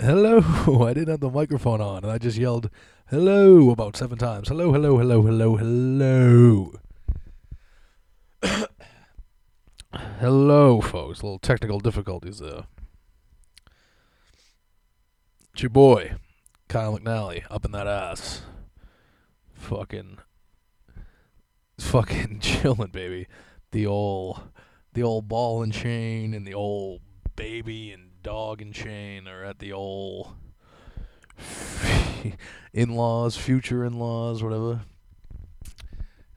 hello. 0.00 0.38
I 0.86 0.94
didn't 0.94 1.10
have 1.10 1.20
the 1.20 1.30
microphone 1.30 1.80
on, 1.80 2.04
and 2.04 2.12
I 2.12 2.18
just 2.18 2.38
yelled 2.38 2.70
hello 3.08 3.70
about 3.70 3.96
seven 3.96 4.18
times. 4.18 4.48
Hello, 4.48 4.72
hello, 4.72 4.98
hello, 4.98 5.22
hello, 5.22 5.56
hello. 5.56 6.72
hello, 10.18 10.80
folks. 10.80 11.20
A 11.20 11.24
little 11.24 11.38
technical 11.38 11.80
difficulties 11.80 12.38
there. 12.38 12.64
It's 15.52 15.62
your 15.62 15.70
boy, 15.70 16.14
Kyle 16.68 16.98
McNally, 16.98 17.44
up 17.50 17.64
in 17.64 17.72
that 17.72 17.86
ass. 17.86 18.42
Fucking, 19.54 20.18
fucking 21.78 22.38
chilling, 22.40 22.90
baby. 22.90 23.26
The 23.72 23.86
old, 23.86 24.40
the 24.94 25.02
old 25.02 25.28
ball 25.28 25.62
and 25.62 25.72
chain, 25.72 26.34
and 26.34 26.46
the 26.46 26.54
old 26.54 27.02
baby 27.36 27.92
and 27.92 28.09
dog 28.22 28.62
and 28.62 28.74
chain 28.74 29.26
are 29.26 29.44
at 29.44 29.58
the 29.58 29.72
old 29.72 30.34
in-laws, 32.72 33.36
future 33.36 33.84
in-laws, 33.84 34.42
whatever. 34.42 34.80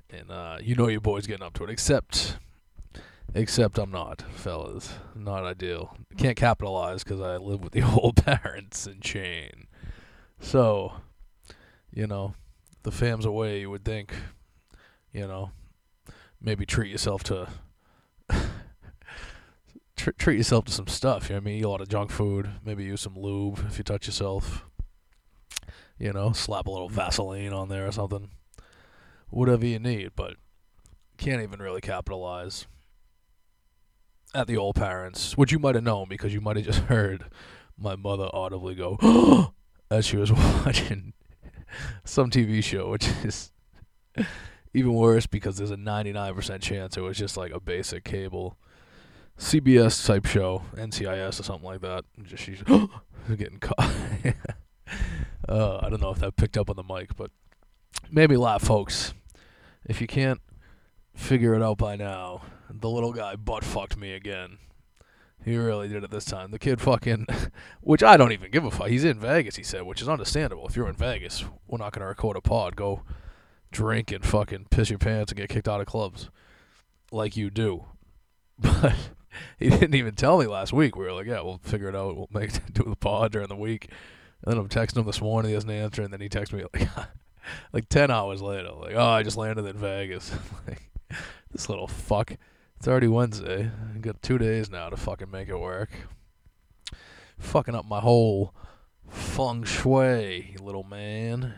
And 0.10 0.32
uh, 0.32 0.58
you 0.62 0.76
know 0.76 0.88
your 0.88 1.02
boy's 1.02 1.28
getting 1.28 1.46
up 1.46 1.54
to 1.56 1.64
it, 1.64 1.70
except, 1.70 2.38
except 3.34 3.78
I'm 3.78 3.92
not, 3.92 4.22
fellas. 4.34 4.94
Not 5.16 5.44
ideal. 5.44 5.98
Can't 6.18 6.38
capitalize 6.38 7.04
because 7.04 7.20
I 7.20 7.38
live 7.38 7.64
with 7.64 7.74
the 7.74 7.82
old 7.98 8.18
parents 8.18 8.86
and 8.86 9.02
chain. 9.02 9.68
So, 10.40 10.94
you 11.92 12.08
know, 12.08 12.36
the 12.84 12.92
fam's 12.92 13.26
away. 13.26 13.62
You 13.62 13.70
would 13.72 13.86
think, 13.86 14.14
you 15.12 15.28
know, 15.28 15.52
maybe 16.42 16.66
treat 16.66 16.92
yourself 16.92 17.24
to 17.24 17.48
tr- 20.04 20.12
treat 20.12 20.38
yourself 20.38 20.66
to 20.66 20.72
some 20.72 20.88
stuff. 20.88 21.30
You 21.30 21.36
know 21.36 21.38
what 21.38 21.44
I 21.44 21.46
mean? 21.46 21.60
Eat 21.60 21.64
a 21.64 21.70
lot 21.70 21.82
of 21.82 21.90
junk 21.90 22.12
food. 22.12 22.50
Maybe 22.64 22.84
use 22.84 23.02
some 23.02 23.18
lube 23.18 23.64
if 23.68 23.78
you 23.78 23.84
touch 23.84 24.06
yourself. 24.06 24.66
You 25.98 26.12
know, 26.12 26.34
slap 26.34 26.68
a 26.68 26.72
little 26.72 26.90
Vaseline 26.90 27.54
on 27.54 27.70
there 27.70 27.88
or 27.88 27.92
something. 27.92 28.32
Whatever 29.30 29.66
you 29.66 29.80
need, 29.80 30.12
but 30.16 30.36
can't 31.18 31.42
even 31.42 31.62
really 31.62 31.82
capitalize 31.82 32.68
at 34.36 34.48
the 34.48 34.58
old 34.58 34.76
parents, 34.76 35.38
which 35.38 35.52
you 35.52 35.60
might 35.60 35.76
have 35.76 35.84
known 35.84 36.08
because 36.10 36.34
you 36.34 36.42
might 36.42 36.58
have 36.58 36.66
just 36.66 36.80
heard 36.90 37.26
my 37.78 37.96
mother 37.96 38.28
audibly 38.34 38.76
go 38.76 39.54
as 39.92 40.06
she 40.06 40.18
was 40.18 40.32
watching 40.66 41.14
some 42.04 42.30
TV 42.30 42.64
show, 42.64 42.90
which 42.90 43.08
is 43.24 43.52
even 44.74 44.94
worse 44.94 45.26
because 45.26 45.58
there's 45.58 45.72
a 45.72 45.78
99% 45.78 46.62
chance 46.62 46.98
it 46.98 47.02
was 47.02 47.18
just 47.18 47.38
like 47.38 47.52
a 47.52 47.60
basic 47.60 48.04
cable 48.04 48.58
CBS 49.38 50.06
type 50.06 50.26
show, 50.26 50.64
NCIS 50.76 51.40
or 51.40 51.44
something 51.44 51.66
like 51.66 51.82
that. 51.82 52.06
Just 52.24 52.44
she's 52.46 52.62
getting 52.64 53.60
caught. 53.60 53.78
uh, 55.50 55.80
I 55.82 55.90
don't 55.90 56.02
know 56.02 56.12
if 56.12 56.20
that 56.20 56.36
picked 56.36 56.58
up 56.58 56.70
on 56.70 56.76
the 56.76 56.84
mic, 56.84 57.16
but 57.16 57.32
made 58.12 58.30
me 58.30 58.38
laugh, 58.38 58.64
folks. 58.64 59.14
If 59.86 60.00
you 60.00 60.08
can't 60.08 60.42
figure 61.14 61.54
it 61.54 61.62
out 61.62 61.78
by 61.78 61.96
now, 61.96 62.42
the 62.70 62.90
little 62.90 63.14
guy 63.14 63.36
butt 63.36 63.64
fucked 63.64 63.98
me 63.98 64.14
again. 64.14 64.58
He 65.44 65.58
really 65.58 65.90
did 65.90 66.04
it 66.04 66.12
this 66.12 66.24
time. 66.26 66.52
The 66.52 66.60
kid 66.60 66.80
fucking, 66.80 67.28
which 67.82 68.02
I 68.02 68.16
don't 68.16 68.32
even 68.32 68.50
give 68.50 68.64
a 68.64 68.72
fuck. 68.72 68.88
He's 68.88 69.04
in 69.04 69.20
Vegas, 69.20 69.58
he 69.58 69.64
said, 69.64 69.84
which 69.84 70.02
is 70.02 70.08
understandable. 70.08 70.68
If 70.68 70.76
you're 70.76 70.88
in 70.88 70.96
Vegas, 70.96 71.44
we're 71.68 71.80
not 71.80 71.92
gonna 71.92 72.08
record 72.08 72.38
a 72.38 72.42
pod. 72.42 72.76
Go 72.78 73.02
drink 73.72 74.12
and 74.12 74.26
fucking 74.26 74.68
piss 74.70 74.90
your 74.90 75.00
pants 75.00 75.32
and 75.32 75.38
get 75.38 75.50
kicked 75.50 75.68
out 75.68 75.82
of 75.82 75.88
clubs, 75.88 76.30
like 77.12 77.36
you 77.36 77.50
do. 77.50 77.86
But 78.60 78.94
he 79.60 79.70
didn't 79.70 79.96
even 79.96 80.16
tell 80.16 80.40
me 80.40 80.48
last 80.48 80.74
week. 80.74 80.96
We 80.96 81.06
were 81.06 81.14
like, 81.14 81.28
yeah, 81.28 81.42
we'll 81.42 81.60
figure 81.64 81.90
it 81.90 81.96
out. 81.96 82.16
We'll 82.16 82.30
make 82.32 82.52
do 82.74 82.84
the 82.84 82.96
pod 82.96 83.32
during 83.32 83.48
the 83.48 83.56
week. 83.56 83.90
And 84.44 84.52
then 84.52 84.58
I'm 84.58 84.70
texting 84.70 84.98
him 84.98 85.06
this 85.06 85.22
morning. 85.22 85.50
He 85.50 85.56
doesn't 85.56 85.70
answer. 85.70 86.02
And 86.02 86.12
then 86.12 86.22
he 86.22 86.30
texts 86.30 86.54
me 86.54 86.64
like, 86.74 86.90
like 87.72 87.90
ten 87.90 88.12
hours 88.12 88.42
later, 88.42 88.72
like, 88.72 88.96
oh, 88.96 89.10
I 89.10 89.24
just 89.24 89.38
landed 89.38 89.66
in 89.66 89.78
Vegas. 89.78 90.32
like, 90.68 90.90
this 91.52 91.70
little 91.70 91.88
fuck. 91.88 92.34
It's 92.78 92.88
already 92.88 93.08
Wednesday. 93.08 93.72
I've 93.96 94.02
got 94.02 94.22
two 94.22 94.38
days 94.38 94.70
now 94.70 94.90
to 94.90 94.98
fucking 94.98 95.32
make 95.32 95.48
it 95.48 95.58
work. 95.58 95.90
Fucking 97.40 97.76
up 97.76 97.86
my 97.86 98.02
whole 98.02 98.54
feng 99.10 99.64
shui, 99.64 100.56
little 100.62 100.84
man. 100.84 101.54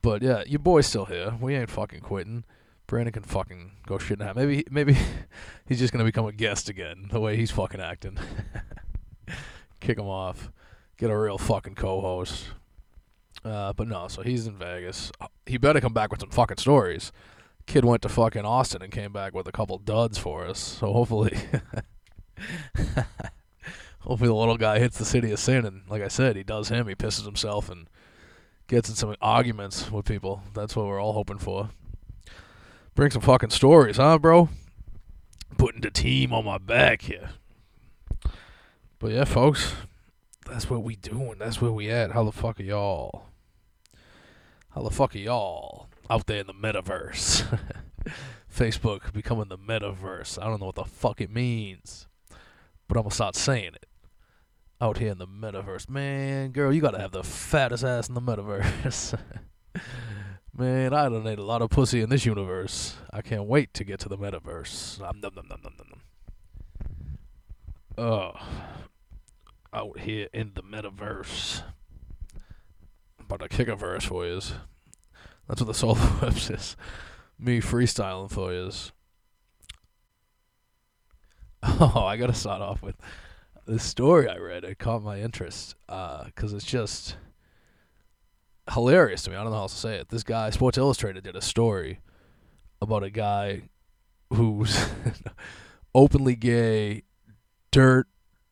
But 0.00 0.22
yeah, 0.22 0.44
your 0.46 0.60
boy's 0.60 0.86
still 0.86 1.06
here. 1.06 1.34
We 1.40 1.54
ain't 1.54 1.70
fucking 1.70 2.00
quitting. 2.00 2.44
Brandon 2.86 3.12
can 3.12 3.22
fucking 3.22 3.72
go 3.86 3.98
shit 3.98 4.18
that. 4.18 4.36
Maybe 4.36 4.64
maybe 4.70 4.96
he's 5.66 5.78
just 5.78 5.92
gonna 5.92 6.04
become 6.04 6.26
a 6.26 6.32
guest 6.32 6.68
again. 6.68 7.08
The 7.10 7.20
way 7.20 7.36
he's 7.36 7.50
fucking 7.50 7.80
acting. 7.80 8.18
Kick 9.80 9.98
him 9.98 10.06
off. 10.06 10.50
Get 10.96 11.10
a 11.10 11.18
real 11.18 11.38
fucking 11.38 11.74
co-host. 11.74 12.46
Uh, 13.44 13.72
but 13.72 13.88
no, 13.88 14.08
so 14.08 14.22
he's 14.22 14.46
in 14.46 14.56
Vegas. 14.56 15.12
He 15.44 15.58
better 15.58 15.80
come 15.80 15.92
back 15.92 16.10
with 16.10 16.20
some 16.20 16.30
fucking 16.30 16.56
stories. 16.56 17.12
Kid 17.66 17.84
went 17.84 18.02
to 18.02 18.08
fucking 18.08 18.44
Austin 18.44 18.82
and 18.82 18.92
came 18.92 19.12
back 19.12 19.34
with 19.34 19.46
a 19.48 19.52
couple 19.52 19.78
duds 19.78 20.18
for 20.18 20.46
us. 20.46 20.58
So 20.58 20.92
hopefully, 20.92 21.36
hopefully 24.00 24.28
the 24.28 24.34
little 24.34 24.56
guy 24.56 24.78
hits 24.78 24.98
the 24.98 25.04
city 25.04 25.30
of 25.32 25.38
sin. 25.38 25.64
And 25.64 25.82
like 25.88 26.02
I 26.02 26.08
said, 26.08 26.36
he 26.36 26.42
does 26.42 26.68
him. 26.68 26.86
He 26.86 26.94
pisses 26.94 27.24
himself 27.24 27.70
and 27.70 27.88
gets 28.66 28.88
in 28.88 28.94
some 28.94 29.14
arguments 29.20 29.90
with 29.90 30.06
people. 30.06 30.42
That's 30.54 30.76
what 30.76 30.86
we're 30.86 31.02
all 31.02 31.12
hoping 31.12 31.38
for. 31.38 31.70
Bring 32.94 33.10
some 33.10 33.22
fucking 33.22 33.50
stories, 33.50 33.96
huh, 33.96 34.18
bro? 34.18 34.48
Putting 35.58 35.80
the 35.80 35.90
team 35.90 36.32
on 36.32 36.44
my 36.44 36.58
back 36.58 37.02
here. 37.02 37.30
But 39.00 39.10
yeah, 39.10 39.24
folks, 39.24 39.74
that's 40.46 40.70
what 40.70 40.84
we 40.84 40.94
doing. 40.94 41.36
That's 41.40 41.60
where 41.60 41.72
we 41.72 41.90
at. 41.90 42.12
How 42.12 42.22
the 42.22 42.30
fuck 42.30 42.60
are 42.60 42.62
y'all? 42.62 43.24
How 44.70 44.82
the 44.82 44.90
fuck 44.90 45.16
are 45.16 45.18
y'all 45.18 45.88
out 46.08 46.26
there 46.26 46.38
in 46.38 46.46
the 46.46 46.54
metaverse? 46.54 47.58
Facebook 48.56 49.12
becoming 49.12 49.48
the 49.48 49.58
metaverse. 49.58 50.40
I 50.40 50.44
don't 50.44 50.60
know 50.60 50.66
what 50.66 50.76
the 50.76 50.84
fuck 50.84 51.20
it 51.20 51.30
means, 51.30 52.06
but 52.86 52.96
I'm 52.96 53.02
gonna 53.02 53.14
start 53.14 53.34
saying 53.34 53.74
it. 53.74 53.86
Out 54.80 54.98
here 54.98 55.10
in 55.10 55.18
the 55.18 55.26
metaverse, 55.26 55.88
man, 55.88 56.52
girl, 56.52 56.72
you 56.72 56.80
gotta 56.80 57.00
have 57.00 57.12
the 57.12 57.24
fattest 57.24 57.82
ass 57.82 58.08
in 58.08 58.14
the 58.14 58.20
metaverse. 58.20 59.18
Man, 60.56 60.94
I 60.94 61.08
donate 61.08 61.40
a 61.40 61.44
lot 61.44 61.62
of 61.62 61.70
pussy 61.70 62.00
in 62.00 62.10
this 62.10 62.24
universe. 62.24 62.94
I 63.12 63.22
can't 63.22 63.46
wait 63.46 63.74
to 63.74 63.82
get 63.82 63.98
to 64.00 64.08
the 64.08 64.16
metaverse. 64.16 65.00
Nom, 65.00 65.20
nom, 65.20 65.32
nom, 65.34 65.46
nom, 65.48 65.60
nom, 65.62 65.74
nom. 65.76 66.00
Oh, 67.98 68.34
out 69.72 69.98
here 69.98 70.28
in 70.32 70.52
the 70.54 70.62
metaverse. 70.62 71.62
About 73.18 73.40
to 73.40 73.48
kick 73.48 73.66
a 73.66 73.74
verse 73.74 74.04
for 74.04 74.24
you. 74.26 74.40
That's 75.48 75.60
what 75.60 75.66
the 75.66 75.74
solo 75.74 75.94
webs 76.22 76.48
is. 76.48 76.76
Me 77.36 77.60
freestyling 77.60 78.30
for 78.30 78.52
you. 78.52 78.70
Oh, 81.64 82.04
I 82.06 82.16
gotta 82.16 82.34
start 82.34 82.62
off 82.62 82.80
with 82.80 82.94
this 83.66 83.82
story 83.82 84.28
I 84.28 84.36
read. 84.36 84.62
It 84.62 84.78
caught 84.78 85.02
my 85.02 85.20
interest 85.20 85.74
uh, 85.88 86.24
because 86.24 86.52
it's 86.52 86.64
just 86.64 87.16
hilarious 88.72 89.22
to 89.24 89.30
me. 89.30 89.36
I 89.36 89.42
don't 89.42 89.50
know 89.50 89.56
how 89.56 89.62
else 89.62 89.74
to 89.74 89.80
say 89.80 89.96
it. 89.96 90.08
This 90.08 90.22
guy, 90.22 90.50
Sports 90.50 90.78
Illustrated, 90.78 91.24
did 91.24 91.36
a 91.36 91.42
story 91.42 92.00
about 92.80 93.02
a 93.02 93.10
guy 93.10 93.62
who's 94.32 94.88
openly 95.94 96.36
gay, 96.36 97.02
dirt 97.70 98.06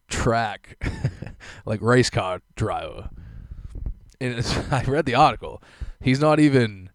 track, 0.09 0.83
like 1.67 1.81
race 1.81 2.11
car 2.11 2.43
driver. 2.56 3.11
And 4.21 4.45
I 4.71 4.83
read 4.84 5.06
the 5.06 5.15
article. 5.15 5.62
He's 6.00 6.21
not 6.21 6.41
even 6.41 6.91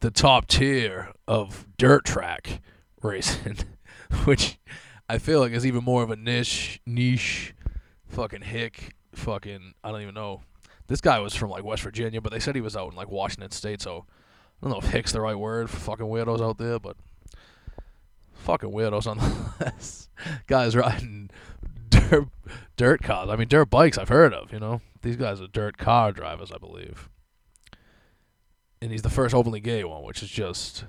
the 0.00 0.10
top 0.10 0.46
tier 0.46 1.12
of 1.28 1.66
dirt 1.78 2.04
track 2.04 2.60
racing, 3.02 3.58
which 4.24 4.58
I 5.08 5.18
feel 5.18 5.40
like 5.40 5.52
is 5.52 5.66
even 5.66 5.84
more 5.84 6.02
of 6.02 6.10
a 6.10 6.16
niche, 6.16 6.80
niche, 6.86 7.54
fucking 8.08 8.42
hick, 8.42 8.94
fucking 9.14 9.74
I 9.82 9.90
don't 9.90 10.02
even 10.02 10.14
know 10.14 10.42
this 10.90 11.00
guy 11.00 11.20
was 11.20 11.36
from 11.36 11.50
like 11.50 11.62
West 11.62 11.84
Virginia, 11.84 12.20
but 12.20 12.32
they 12.32 12.40
said 12.40 12.56
he 12.56 12.60
was 12.60 12.76
out 12.76 12.90
in 12.90 12.96
like 12.96 13.08
Washington 13.08 13.52
State. 13.52 13.80
So 13.80 14.06
I 14.60 14.66
don't 14.66 14.72
know 14.72 14.80
if 14.80 14.92
"hick's" 14.92 15.12
the 15.12 15.20
right 15.20 15.38
word 15.38 15.70
for 15.70 15.76
fucking 15.76 16.06
weirdos 16.06 16.40
out 16.40 16.58
there, 16.58 16.80
but 16.80 16.96
fucking 18.32 18.70
weirdos 18.70 19.06
nonetheless. 19.06 20.08
Guys 20.48 20.74
riding 20.74 21.30
dirt 21.90 22.26
dirt 22.76 23.02
cars. 23.04 23.30
I 23.30 23.36
mean, 23.36 23.46
dirt 23.46 23.70
bikes. 23.70 23.98
I've 23.98 24.08
heard 24.08 24.34
of. 24.34 24.52
You 24.52 24.58
know, 24.58 24.80
these 25.02 25.14
guys 25.16 25.40
are 25.40 25.46
dirt 25.46 25.78
car 25.78 26.10
drivers, 26.10 26.50
I 26.50 26.58
believe. 26.58 27.08
And 28.82 28.90
he's 28.90 29.02
the 29.02 29.10
first 29.10 29.32
openly 29.32 29.60
gay 29.60 29.84
one, 29.84 30.02
which 30.02 30.24
is 30.24 30.28
just. 30.28 30.86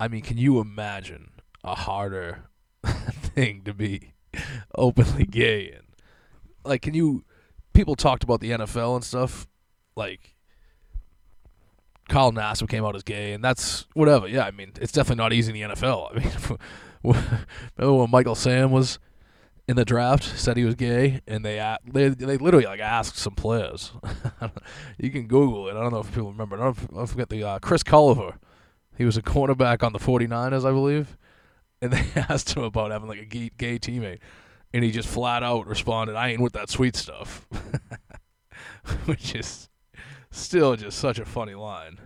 I 0.00 0.08
mean, 0.08 0.22
can 0.22 0.38
you 0.38 0.58
imagine 0.58 1.32
a 1.62 1.74
harder 1.74 2.44
thing 2.84 3.62
to 3.64 3.74
be 3.74 4.14
openly 4.74 5.26
gay 5.26 5.66
in? 5.66 5.82
Like, 6.64 6.80
can 6.80 6.94
you? 6.94 7.24
People 7.72 7.94
talked 7.94 8.24
about 8.24 8.40
the 8.40 8.50
NFL 8.50 8.96
and 8.96 9.04
stuff, 9.04 9.46
like 9.96 10.34
Kyle 12.08 12.32
Nassib 12.32 12.68
came 12.68 12.84
out 12.84 12.96
as 12.96 13.02
gay, 13.02 13.32
and 13.32 13.42
that's 13.42 13.86
whatever. 13.94 14.28
Yeah, 14.28 14.44
I 14.44 14.50
mean, 14.50 14.72
it's 14.80 14.92
definitely 14.92 15.22
not 15.22 15.32
easy 15.32 15.58
in 15.58 15.68
the 15.70 15.74
NFL. 15.74 16.10
I 16.14 16.18
mean, 16.18 16.58
remember 17.76 18.00
when 18.00 18.10
Michael 18.10 18.34
Sam 18.34 18.70
was 18.70 18.98
in 19.68 19.76
the 19.76 19.84
draft 19.84 20.24
said 20.24 20.56
he 20.56 20.64
was 20.64 20.74
gay, 20.74 21.20
and 21.26 21.44
they 21.44 21.76
they 21.86 22.08
they 22.08 22.36
literally 22.36 22.66
like 22.66 22.80
asked 22.80 23.16
some 23.16 23.34
players. 23.34 23.92
you 24.98 25.10
can 25.10 25.26
Google 25.26 25.68
it. 25.68 25.72
I 25.72 25.80
don't 25.80 25.92
know 25.92 26.00
if 26.00 26.08
people 26.08 26.32
remember. 26.32 26.60
I 26.60 26.64
don't, 26.64 26.78
I 26.98 27.06
forget 27.06 27.28
the 27.28 27.44
uh, 27.44 27.58
Chris 27.60 27.82
Culliver. 27.82 28.34
He 28.96 29.04
was 29.04 29.16
a 29.16 29.22
cornerback 29.22 29.82
on 29.82 29.92
the 29.92 29.98
49ers, 29.98 30.68
I 30.68 30.70
believe, 30.70 31.16
and 31.80 31.92
they 31.92 32.04
asked 32.28 32.54
him 32.54 32.62
about 32.62 32.90
having 32.90 33.08
like 33.08 33.20
a 33.20 33.24
gay, 33.24 33.50
gay 33.56 33.78
teammate, 33.78 34.18
and 34.72 34.84
he 34.84 34.90
just 34.90 35.08
flat 35.08 35.42
out 35.42 35.66
responded, 35.66 36.16
"I 36.16 36.28
ain't 36.30 36.40
with 36.40 36.52
that 36.54 36.70
sweet 36.70 36.96
stuff," 36.96 37.46
which 39.04 39.34
is 39.34 39.68
still 40.30 40.76
just 40.76 40.98
such 40.98 41.18
a 41.18 41.24
funny 41.24 41.54
line. 41.54 41.98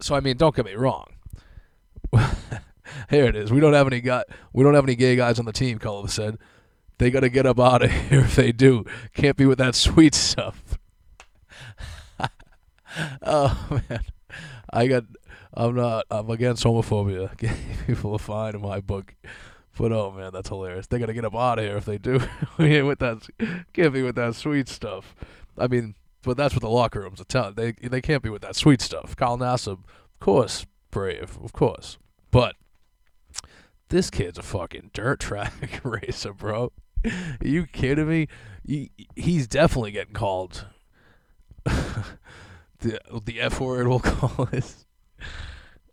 So 0.00 0.14
I 0.14 0.20
mean, 0.20 0.36
don't 0.36 0.54
get 0.54 0.66
me 0.66 0.74
wrong. 0.74 1.06
Here 3.10 3.24
it 3.24 3.36
is. 3.36 3.52
We 3.52 3.60
don't 3.60 3.72
have 3.72 3.86
any 3.86 4.00
guy. 4.00 4.24
We 4.52 4.62
don't 4.62 4.74
have 4.74 4.84
any 4.84 4.96
gay 4.96 5.16
guys 5.16 5.38
on 5.38 5.44
the 5.44 5.52
team. 5.52 5.78
Culliver 5.78 6.10
said. 6.10 6.38
They 6.98 7.10
got 7.10 7.20
to 7.20 7.28
get 7.28 7.46
up 7.46 7.58
out 7.58 7.82
of 7.82 7.90
here 8.08 8.20
if 8.20 8.36
they 8.36 8.52
do. 8.52 8.84
Can't 9.14 9.36
be 9.36 9.46
with 9.46 9.58
that 9.58 9.74
sweet 9.74 10.14
stuff. 10.14 10.78
oh 13.22 13.80
man, 13.88 14.00
I 14.70 14.86
got. 14.86 15.04
I'm 15.56 15.74
not. 15.74 16.06
I'm 16.10 16.28
against 16.30 16.64
homophobia. 16.64 17.30
People 17.86 18.12
are 18.14 18.18
fine 18.18 18.54
in 18.54 18.62
my 18.62 18.80
book. 18.80 19.14
But 19.76 19.92
oh 19.92 20.12
man, 20.12 20.32
that's 20.32 20.48
hilarious. 20.48 20.86
They 20.86 20.98
got 20.98 21.06
to 21.06 21.14
get 21.14 21.24
up 21.24 21.34
out 21.34 21.58
of 21.58 21.64
here 21.64 21.76
if 21.76 21.84
they 21.84 21.98
do. 21.98 22.20
we 22.58 22.76
ain't 22.76 22.86
with 22.86 22.98
that. 23.00 23.26
Can't 23.72 23.92
be 23.92 24.02
with 24.02 24.16
that 24.16 24.34
sweet 24.34 24.68
stuff. 24.68 25.14
I 25.56 25.66
mean, 25.68 25.94
but 26.22 26.36
that's 26.36 26.54
what 26.54 26.62
the 26.62 26.70
locker 26.70 27.00
rooms 27.00 27.20
are 27.20 27.24
telling. 27.24 27.54
They 27.54 27.72
they 27.72 28.00
can't 28.00 28.22
be 28.22 28.30
with 28.30 28.42
that 28.42 28.56
sweet 28.56 28.80
stuff. 28.80 29.16
Kyle 29.16 29.38
Nassib, 29.38 29.78
of 30.12 30.20
course, 30.20 30.66
brave, 30.90 31.38
of 31.42 31.52
course. 31.52 31.98
But 32.30 32.56
this 33.88 34.10
kid's 34.10 34.38
a 34.38 34.42
fucking 34.42 34.90
dirt 34.92 35.20
track 35.20 35.80
racer, 35.84 36.32
bro. 36.32 36.72
Are 37.04 37.46
you 37.46 37.66
kidding 37.66 38.08
me? 38.08 38.28
He, 38.66 38.90
he's 39.14 39.46
definitely 39.46 39.92
getting 39.92 40.14
called 40.14 40.66
the 41.64 43.00
the 43.24 43.40
F 43.40 43.60
word. 43.60 43.88
We'll 43.88 44.00
call 44.00 44.46
this. 44.46 44.83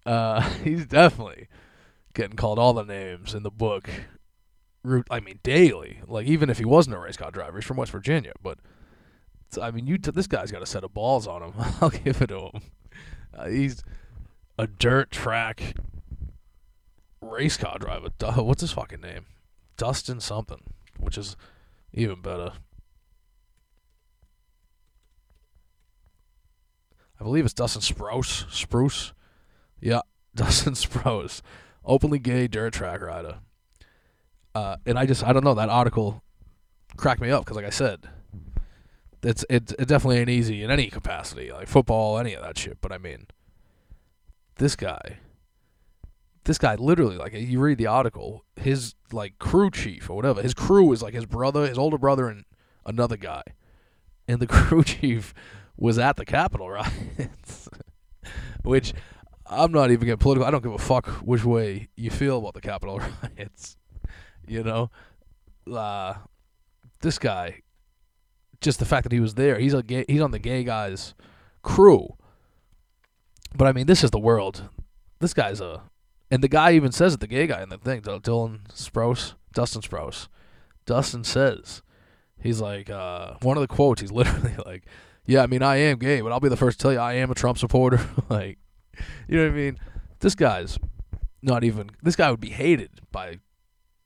Uh, 0.06 0.42
he's 0.63 0.86
definitely 0.86 1.48
getting 2.13 2.36
called 2.36 2.60
all 2.60 2.74
the 2.74 2.83
names 2.83 3.33
in 3.33 3.44
the 3.44 3.51
book. 3.51 3.89
I 5.10 5.19
mean, 5.19 5.39
daily. 5.44 6.00
Like 6.07 6.25
even 6.28 6.50
if 6.50 6.57
he 6.57 6.66
wasn't 6.66 6.95
a 6.95 7.00
race 7.00 7.18
car 7.18 7.31
driver, 7.31 7.57
he's 7.57 7.66
from 7.66 7.78
West 7.78 7.92
Virginia. 7.92 8.33
But 8.42 8.57
I 9.62 9.72
mean, 9.72 9.88
you 9.88 9.98
t- 9.98 10.12
this 10.12 10.28
guy's 10.28 10.51
got 10.51 10.63
a 10.63 10.66
set 10.66 10.83
of 10.83 10.94
balls 10.94 11.28
on 11.28 11.44
him. 11.44 11.54
I'll 11.81 11.89
give 11.89 12.22
it 12.22 12.28
to 12.28 12.39
him. 12.39 12.62
Uh, 13.33 13.48
he's 13.48 13.83
a 14.57 14.68
dirt 14.68 15.12
track 15.12 15.75
race 17.22 17.57
car 17.57 17.78
driver. 17.80 18.10
Duh, 18.18 18.44
what's 18.44 18.62
his 18.62 18.72
fucking 18.72 19.01
name? 19.01 19.25
Dustin 19.78 20.19
something, 20.19 20.62
which 21.00 21.18
is 21.18 21.36
even 21.94 22.22
better. 22.22 22.54
I 27.19 27.24
believe 27.24 27.45
it's 27.45 27.54
Dustin 27.54 27.81
Sprouse. 27.81 28.51
Spruce. 28.51 29.13
Yeah, 29.81 30.01
Dustin 30.36 30.74
Sprouse. 30.74 31.42
Openly 31.83 32.19
gay 32.19 32.48
dirt 32.48 32.74
track 32.74 33.01
rider. 33.01 33.39
Uh, 34.54 34.78
and 34.86 35.00
I 35.00 35.06
just, 35.06 35.24
I 35.24 35.33
don't 35.33 35.44
know, 35.44 35.56
that 35.56 35.69
article 35.69 36.24
cracked 36.98 37.22
me 37.22 37.31
up 37.31 37.44
because, 37.44 37.56
like 37.56 37.66
I 37.66 37.72
said, 37.72 38.07
it's 39.24 39.45
it, 39.50 39.72
it 39.80 39.88
definitely 39.88 40.18
ain't 40.18 40.30
easy 40.30 40.63
in 40.63 40.72
any 40.72 40.88
capacity, 40.88 41.51
like 41.51 41.68
football, 41.68 42.18
any 42.18 42.33
of 42.33 42.44
that 42.44 42.57
shit. 42.57 42.80
But 42.81 42.92
I 42.92 42.98
mean, 42.98 43.28
this 44.56 44.75
guy, 44.75 45.19
this 46.44 46.57
guy 46.57 46.75
literally, 46.75 47.18
like 47.18 47.33
you 47.33 47.60
read 47.60 47.78
the 47.78 47.88
article, 47.88 48.45
his 48.56 48.95
like 49.12 49.39
crew 49.39 49.72
chief 49.72 50.10
or 50.10 50.16
whatever, 50.16 50.42
his 50.42 50.54
crew 50.54 50.92
is 50.92 51.01
like 51.01 51.13
his 51.13 51.25
brother, 51.25 51.68
his 51.68 51.78
older 51.78 51.98
brother, 51.98 52.28
and 52.28 52.45
another 52.86 53.18
guy, 53.18 53.44
and 54.28 54.39
the 54.39 54.48
crew 54.48 54.83
chief 54.83 55.33
was 55.78 55.98
at 55.98 56.18
the 56.18 56.25
Capitol 56.25 56.69
riots, 56.69 57.69
which 58.63 58.94
I'm 59.51 59.71
not 59.71 59.92
even 59.92 60.06
getting 60.06 60.18
political. 60.18 60.48
I 60.48 60.51
don't 60.51 60.63
give 60.63 60.71
a 60.71 60.77
fuck 60.77 61.07
which 61.07 61.44
way 61.44 61.89
you 61.95 62.09
feel 62.09 62.39
about 62.39 62.53
the 62.53 62.62
Capitol 62.62 63.01
riots. 63.38 63.75
You 64.48 64.63
know, 64.63 64.89
uh, 65.71 66.15
this 67.01 67.19
guy, 67.19 67.62
just 68.62 68.80
the 68.80 68.86
fact 68.86 69.03
that 69.03 69.12
he 69.12 69.19
was 69.19 69.36
there, 69.36 69.59
he's 69.59 69.74
a 69.74 69.83
gay, 69.83 70.06
he's 70.07 70.21
on 70.21 70.31
the 70.31 70.39
gay 70.39 70.63
guys 70.63 71.13
crew. 71.63 72.15
But 73.53 73.68
I 73.68 73.74
mean, 73.74 73.88
this 73.88 74.03
is 74.03 74.12
the 74.12 74.19
world. 74.19 74.69
This 75.19 75.33
guy's 75.33 75.59
a, 75.59 75.83
and 76.31 76.42
the 76.42 76.47
guy 76.47 76.71
even 76.71 76.92
says 76.92 77.13
it. 77.13 77.19
The 77.19 77.27
gay 77.27 77.45
guy 77.45 77.62
in 77.62 77.69
the 77.69 77.77
thing, 77.77 78.01
Dylan 78.01 78.68
Sprouse, 78.69 79.33
Dustin 79.54 79.81
Sprouse, 79.81 80.27
Dustin 80.86 81.24
says, 81.24 81.81
he's 82.42 82.62
like, 82.62 82.89
uh, 82.89 83.33
one 83.42 83.57
of 83.57 83.62
the 83.62 83.68
quotes. 83.68 84.01
He's 84.01 84.12
literally 84.13 84.56
like, 84.65 84.86
"Yeah, 85.25 85.44
I 85.44 85.47
mean, 85.47 85.62
I 85.62 85.75
am 85.77 86.00
gay, 86.00 86.21
but 86.21 86.31
I'll 86.31 86.39
be 86.39 86.50
the 86.50 86.57
first 86.57 86.80
to 86.80 86.83
tell 86.83 86.94
you, 86.94 87.00
I 87.00 87.13
am 87.13 87.31
a 87.31 87.36
Trump 87.36 87.57
supporter." 87.57 88.00
like, 88.30 88.57
you 89.28 89.38
know 89.38 89.44
what 89.44 89.54
I 89.54 89.56
mean? 89.56 89.80
This 90.20 90.36
guy's 90.36 90.78
not 91.42 91.64
even. 91.64 91.90
This 92.02 92.16
guy 92.16 92.30
would 92.30 92.40
be 92.40 92.50
hated 92.50 93.02
by, 93.12 93.40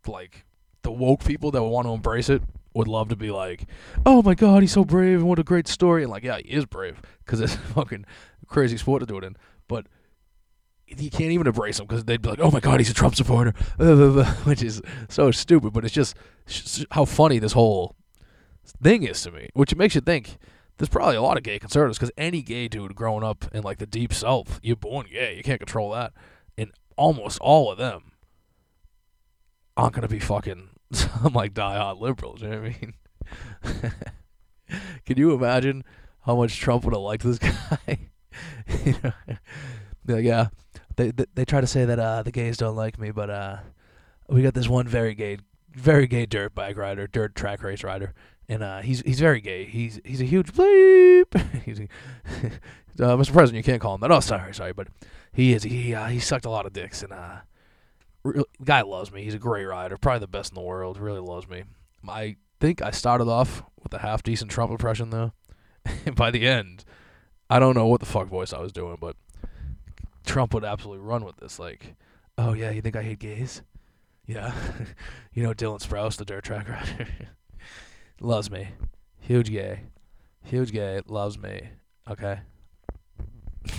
like, 0.08 0.46
the 0.82 0.92
woke 0.92 1.24
people 1.24 1.52
that 1.52 1.62
would 1.62 1.70
want 1.70 1.88
to 1.88 1.94
embrace 1.94 2.30
it. 2.30 2.42
Would 2.74 2.88
love 2.90 3.08
to 3.08 3.16
be 3.16 3.32
like, 3.32 3.68
"Oh 4.06 4.22
my 4.22 4.36
God, 4.36 4.62
he's 4.62 4.74
so 4.74 4.84
brave 4.84 5.20
and 5.20 5.30
what 5.30 5.40
a 5.40 5.44
great 5.44 5.66
story!" 5.66 6.04
And 6.04 6.12
like, 6.12 6.24
yeah, 6.24 6.40
he 6.44 6.52
is 6.52 6.66
brave 6.66 7.02
because 7.24 7.40
it's 7.40 7.56
a 7.56 7.58
fucking 7.74 8.06
crazy 8.48 8.76
sport 8.76 9.00
to 9.00 9.06
do 9.06 9.18
it 9.18 9.24
in. 9.24 9.38
But 9.70 9.88
you 10.88 11.10
can't 11.10 11.32
even 11.32 11.48
embrace 11.48 11.80
him 11.80 11.88
because 11.88 12.04
they'd 12.04 12.22
be 12.22 12.30
like, 12.30 12.40
"Oh 12.40 12.52
my 12.52 12.60
God, 12.60 12.82
he's 12.82 12.90
a 12.90 12.94
Trump 12.94 13.16
supporter," 13.16 13.54
which 14.44 14.62
is 14.62 14.82
so 15.08 15.32
stupid. 15.32 15.72
But 15.72 15.86
it's 15.86 15.94
just 15.94 16.16
how 16.92 17.06
funny 17.06 17.40
this 17.40 17.54
whole 17.54 17.96
thing 18.84 19.04
is 19.04 19.22
to 19.22 19.32
me, 19.32 19.50
which 19.54 19.74
makes 19.76 19.96
you 19.96 20.02
think 20.02 20.38
there's 20.78 20.90
probably 20.90 21.16
a 21.16 21.22
lot 21.22 21.38
of 21.38 21.44
gay 21.44 21.60
conservatives 21.60 21.98
because 21.98 22.12
any 22.18 22.42
gay 22.42 22.68
dude 22.68 22.96
growing 22.96 23.24
up 23.24 23.46
in 23.54 23.64
like 23.64 23.78
the 23.78 23.86
deep 23.86 24.14
south, 24.14 24.60
you're 24.62 24.76
born 24.76 25.08
gay. 25.12 25.36
You 25.38 25.44
can't 25.44 25.60
control 25.60 25.92
that. 25.92 26.14
And 26.58 26.72
almost 26.98 27.40
all 27.40 27.72
of 27.72 27.78
them 27.78 28.12
aren't 29.78 29.94
gonna 29.94 30.08
be 30.08 30.20
fucking 30.20 30.70
some 30.92 31.34
like 31.34 31.54
diehard 31.54 32.00
liberals. 32.00 32.42
You 32.42 32.50
know 32.50 32.62
what 32.62 32.72
I 32.72 33.82
mean? 33.82 33.92
Can 35.06 35.18
you 35.18 35.34
imagine 35.34 35.84
how 36.22 36.36
much 36.36 36.60
Trump 36.60 36.84
would 36.84 36.94
have 36.94 37.02
liked 37.02 37.24
this 37.24 37.40
guy? 37.40 38.00
you 38.84 38.96
know, 39.04 39.14
like, 40.08 40.26
yeah, 40.26 40.48
they, 40.98 41.12
they 41.12 41.26
they 41.36 41.46
try 41.46 41.62
to 41.62 41.68
say 41.68 41.86
that 41.86 42.00
uh, 42.00 42.24
the 42.24 42.32
gays 42.32 42.58
don't 42.58 42.76
like 42.76 43.00
me, 43.00 43.12
but 43.12 43.30
uh, 43.30 43.58
we 44.28 44.42
got 44.42 44.54
this 44.54 44.68
one 44.68 44.88
very 44.88 45.14
gay, 45.14 45.38
very 45.72 46.08
gay 46.08 46.26
dirt 46.26 46.54
bike 46.56 46.78
rider, 46.78 47.08
dirt 47.08 47.36
track 47.36 47.64
race 47.64 47.84
rider, 47.84 48.14
and 48.48 48.64
uh, 48.64 48.82
he's 48.82 49.02
he's 49.02 49.20
very 49.20 49.42
gay. 49.42 49.66
He's 49.66 50.00
he's 50.04 50.22
a 50.22 50.26
huge 50.26 50.54
bleep. 50.54 51.64
he's, 51.66 51.80
uh, 53.00 53.16
Mr. 53.18 53.34
President, 53.34 53.56
you 53.56 53.64
can't 53.64 53.82
call 53.82 53.96
him 53.96 54.02
that. 54.02 54.12
Oh, 54.12 54.20
sorry, 54.20 54.54
sorry, 54.54 54.74
but 54.74 54.88
he 55.34 55.54
is. 55.54 55.64
He 55.64 55.94
uh, 55.94 56.08
he 56.08 56.20
sucked 56.20 56.46
a 56.46 56.50
lot 56.50 56.66
of 56.66 56.74
dicks, 56.74 57.04
and 57.04 57.12
uh, 57.12 57.38
guy 58.64 58.82
loves 58.82 59.12
me. 59.12 59.24
He's 59.24 59.34
a 59.34 59.40
great 59.40 59.66
rider, 59.66 59.98
probably 59.98 60.20
the 60.20 60.28
best 60.28 60.52
in 60.52 60.56
the 60.56 60.62
world. 60.62 60.98
Really 60.98 61.20
loves 61.20 61.48
me. 61.48 61.64
I 62.08 62.38
think 62.60 62.82
I 62.82 62.92
started 62.92 63.28
off 63.28 63.64
with 63.82 63.94
a 63.94 64.00
half 64.00 64.24
decent 64.24 64.52
Trump 64.52 64.72
impression 64.72 65.10
though, 65.10 65.34
and 66.06 66.16
by 66.16 66.32
the 66.32 66.48
end, 66.48 66.86
I 67.50 67.60
don't 67.60 67.76
know 67.76 67.88
what 67.88 68.00
the 68.00 68.06
fuck 68.06 68.28
voice 68.28 68.54
I 68.54 68.60
was 68.60 68.72
doing, 68.72 68.98
but 69.00 69.16
Trump 70.26 70.54
would 70.54 70.64
absolutely 70.64 71.04
run 71.04 71.26
with 71.26 71.38
this. 71.38 71.58
Like, 71.60 71.96
oh 72.38 72.54
yeah, 72.54 72.70
you 72.70 72.82
think 72.82 72.96
I 72.96 73.04
hate 73.04 73.20
gays? 73.20 73.62
Yeah, 74.28 74.54
you 75.34 75.44
know 75.44 75.54
Dylan 75.54 75.86
Sprouse, 75.86 76.18
the 76.18 76.26
dirt 76.26 76.44
track 76.44 76.70
rider. 76.70 77.08
Loves 78.20 78.50
me. 78.50 78.70
Huge 79.20 79.52
gay. 79.52 79.82
Huge 80.44 80.72
gay. 80.72 81.02
Loves 81.08 81.38
me. 81.38 81.70
Okay. 82.10 82.40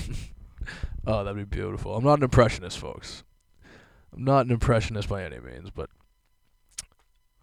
oh, 1.06 1.24
that'd 1.24 1.36
be 1.36 1.44
beautiful. 1.44 1.94
I'm 1.94 2.04
not 2.04 2.18
an 2.18 2.24
impressionist, 2.24 2.78
folks. 2.78 3.22
I'm 4.12 4.24
not 4.24 4.46
an 4.46 4.52
impressionist 4.52 5.08
by 5.08 5.24
any 5.24 5.38
means, 5.38 5.70
but 5.70 5.90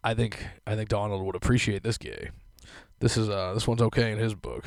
I 0.03 0.13
think 0.13 0.45
I 0.67 0.75
think 0.75 0.89
Donald 0.89 1.25
would 1.25 1.35
appreciate 1.35 1.83
this 1.83 1.97
gay. 1.97 2.31
This 2.99 3.15
is 3.15 3.29
uh 3.29 3.53
this 3.53 3.67
one's 3.67 3.81
okay 3.81 4.11
in 4.11 4.17
his 4.17 4.33
book. 4.33 4.65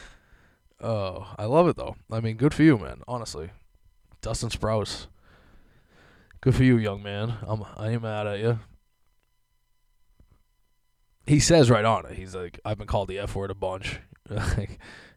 oh, 0.80 1.34
I 1.38 1.44
love 1.44 1.68
it 1.68 1.76
though. 1.76 1.96
I 2.10 2.20
mean, 2.20 2.36
good 2.36 2.54
for 2.54 2.62
you, 2.62 2.78
man. 2.78 3.02
Honestly, 3.06 3.50
Dustin 4.22 4.50
Sprouse. 4.50 5.08
Good 6.40 6.54
for 6.54 6.64
you, 6.64 6.78
young 6.78 7.02
man. 7.02 7.34
I'm 7.42 7.64
I 7.76 7.90
ain't 7.90 8.02
mad 8.02 8.26
at 8.26 8.38
you 8.38 8.60
he 11.30 11.38
says 11.38 11.70
right 11.70 11.84
on 11.84 12.06
it. 12.06 12.16
He's 12.16 12.34
like, 12.34 12.58
I've 12.64 12.76
been 12.76 12.88
called 12.88 13.06
the 13.06 13.20
F 13.20 13.36
word 13.36 13.52
a 13.52 13.54
bunch. 13.54 14.00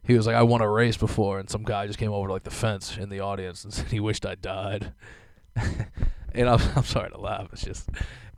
he 0.04 0.14
was 0.14 0.28
like, 0.28 0.36
I 0.36 0.44
won 0.44 0.60
a 0.60 0.70
race 0.70 0.96
before, 0.96 1.40
and 1.40 1.50
some 1.50 1.64
guy 1.64 1.88
just 1.88 1.98
came 1.98 2.12
over 2.12 2.28
to 2.28 2.32
like 2.32 2.44
the 2.44 2.52
fence 2.52 2.96
in 2.96 3.08
the 3.08 3.18
audience 3.18 3.64
and 3.64 3.74
said 3.74 3.88
he 3.88 3.98
wished 3.98 4.24
I 4.24 4.36
died. 4.36 4.92
and 5.56 6.48
I'm, 6.48 6.60
I'm 6.76 6.84
sorry 6.84 7.10
to 7.10 7.20
laugh. 7.20 7.48
It's 7.52 7.64
just, 7.64 7.88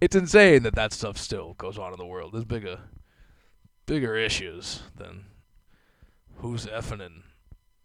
it's 0.00 0.16
insane 0.16 0.62
that 0.62 0.75
that 0.75 0.95
stuff 0.95 1.18
still 1.18 1.52
goes 1.59 1.76
on 1.76 1.92
in 1.92 1.99
the 1.99 2.06
world. 2.06 2.33
There's 2.33 2.47
bigger, 2.47 2.78
bigger 3.85 4.16
issues 4.16 4.83
than 4.97 5.26
who's 6.37 6.64
effing 6.64 7.04
and 7.04 7.25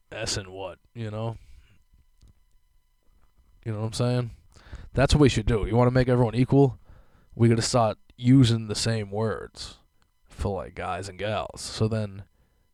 s 0.10 0.38
and 0.38 0.48
what. 0.48 0.80
You 0.96 1.12
know. 1.12 1.36
You 3.66 3.74
know 3.74 3.80
what 3.80 3.88
I'm 3.88 3.94
saying? 3.94 4.32
That's 4.94 5.14
what 5.14 5.22
we 5.22 5.30
should 5.30 5.46
do. 5.48 5.66
You 5.68 5.76
want 5.76 5.88
to 5.90 5.94
make 5.94 6.08
everyone 6.08 6.34
equal? 6.34 6.80
We 7.36 7.50
got 7.50 7.56
to 7.56 7.62
start 7.62 7.98
using 8.16 8.68
the 8.68 8.76
same 8.76 9.12
words 9.12 9.78
for 10.42 10.64
like 10.64 10.76
guys 10.76 11.08
and 11.08 11.18
gals. 11.18 11.62
So 11.62 11.88
then, 11.88 12.24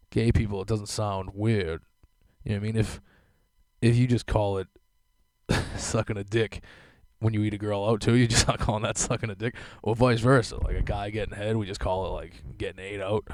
gay 0.10 0.32
people, 0.32 0.62
it 0.62 0.68
doesn't 0.68 0.88
sound 0.88 1.32
weird. 1.34 1.82
You 2.44 2.52
know 2.52 2.56
what 2.56 2.64
I 2.64 2.72
mean? 2.72 2.76
If 2.78 3.02
if 3.82 3.96
you 3.96 4.08
just 4.08 4.26
call 4.26 4.58
it 4.58 4.68
sucking 5.78 6.18
a 6.18 6.24
dick 6.24 6.64
when 7.20 7.34
you 7.34 7.44
eat 7.44 7.54
a 7.54 7.58
girl 7.58 7.86
out 7.86 8.02
too, 8.02 8.16
you 8.16 8.28
just 8.28 8.48
not 8.48 8.60
calling 8.60 8.84
that 8.84 8.98
sucking 8.98 9.30
a 9.30 9.36
dick, 9.36 9.56
or 9.84 9.96
vice 9.96 10.20
versa. 10.20 10.58
Like 10.64 10.78
a 10.78 10.82
guy 10.82 11.10
getting 11.10 11.36
head, 11.36 11.58
we 11.58 11.66
just 11.66 11.80
call 11.80 12.08
it 12.08 12.10
like 12.12 12.58
getting 12.58 12.84
ate 12.84 13.02
out. 13.02 13.28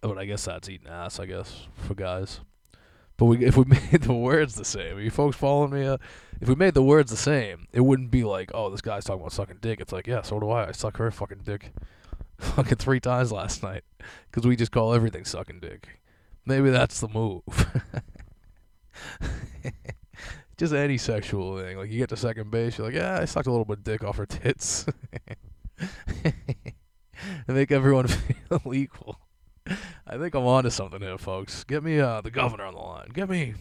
But 0.00 0.18
I 0.18 0.26
guess 0.26 0.44
that's 0.44 0.68
eating 0.68 0.88
ass. 0.88 1.18
I 1.18 1.26
guess 1.26 1.66
for 1.76 1.94
guys. 1.94 2.40
But 3.16 3.24
we, 3.26 3.44
if 3.44 3.56
we 3.56 3.64
made 3.92 4.02
the 4.02 4.14
words 4.14 4.54
the 4.54 4.64
same, 4.64 4.96
are 4.96 5.00
you 5.00 5.10
folks 5.10 5.36
following 5.36 5.72
me? 5.72 5.84
Uh, 5.84 5.98
if 6.40 6.48
we 6.48 6.54
made 6.54 6.74
the 6.74 6.82
words 6.82 7.10
the 7.10 7.16
same, 7.16 7.66
it 7.72 7.80
wouldn't 7.80 8.12
be 8.12 8.22
like, 8.22 8.52
oh, 8.54 8.70
this 8.70 8.80
guy's 8.80 9.04
talking 9.04 9.20
about 9.20 9.32
sucking 9.32 9.58
dick. 9.60 9.80
It's 9.80 9.92
like, 9.92 10.06
yeah, 10.06 10.22
so 10.22 10.38
do 10.38 10.50
I. 10.50 10.68
I 10.68 10.72
suck 10.72 10.98
her 10.98 11.10
fucking 11.10 11.40
dick, 11.44 11.72
fucking 12.56 12.78
three 12.78 13.00
times 13.00 13.32
last 13.32 13.62
night, 13.62 13.82
because 14.30 14.46
we 14.46 14.56
just 14.56 14.72
call 14.72 14.94
everything 14.94 15.24
sucking 15.24 15.60
dick. 15.60 16.00
Maybe 16.46 16.70
that's 16.70 17.00
the 17.00 17.08
move. 17.08 17.42
just 20.56 20.72
any 20.72 20.98
sexual 20.98 21.58
thing. 21.58 21.76
Like 21.76 21.90
you 21.90 21.98
get 21.98 22.08
to 22.10 22.16
second 22.16 22.50
base, 22.50 22.78
you're 22.78 22.86
like, 22.86 22.96
yeah, 22.96 23.20
I 23.20 23.24
sucked 23.24 23.46
a 23.46 23.50
little 23.50 23.64
bit 23.64 23.78
of 23.78 23.84
dick 23.84 24.04
off 24.04 24.16
her 24.16 24.26
tits, 24.26 24.86
and 26.24 26.34
make 27.48 27.70
everyone 27.70 28.06
feel 28.06 28.72
equal. 28.72 29.18
I 30.06 30.16
think 30.16 30.34
I'm 30.34 30.46
onto 30.46 30.70
something 30.70 31.00
here, 31.00 31.18
folks. 31.18 31.64
Get 31.64 31.82
me 31.82 32.00
uh, 32.00 32.20
the 32.20 32.30
governor 32.30 32.64
on 32.64 32.74
the 32.74 32.80
line. 32.80 33.08
Get 33.12 33.28
me, 33.28 33.54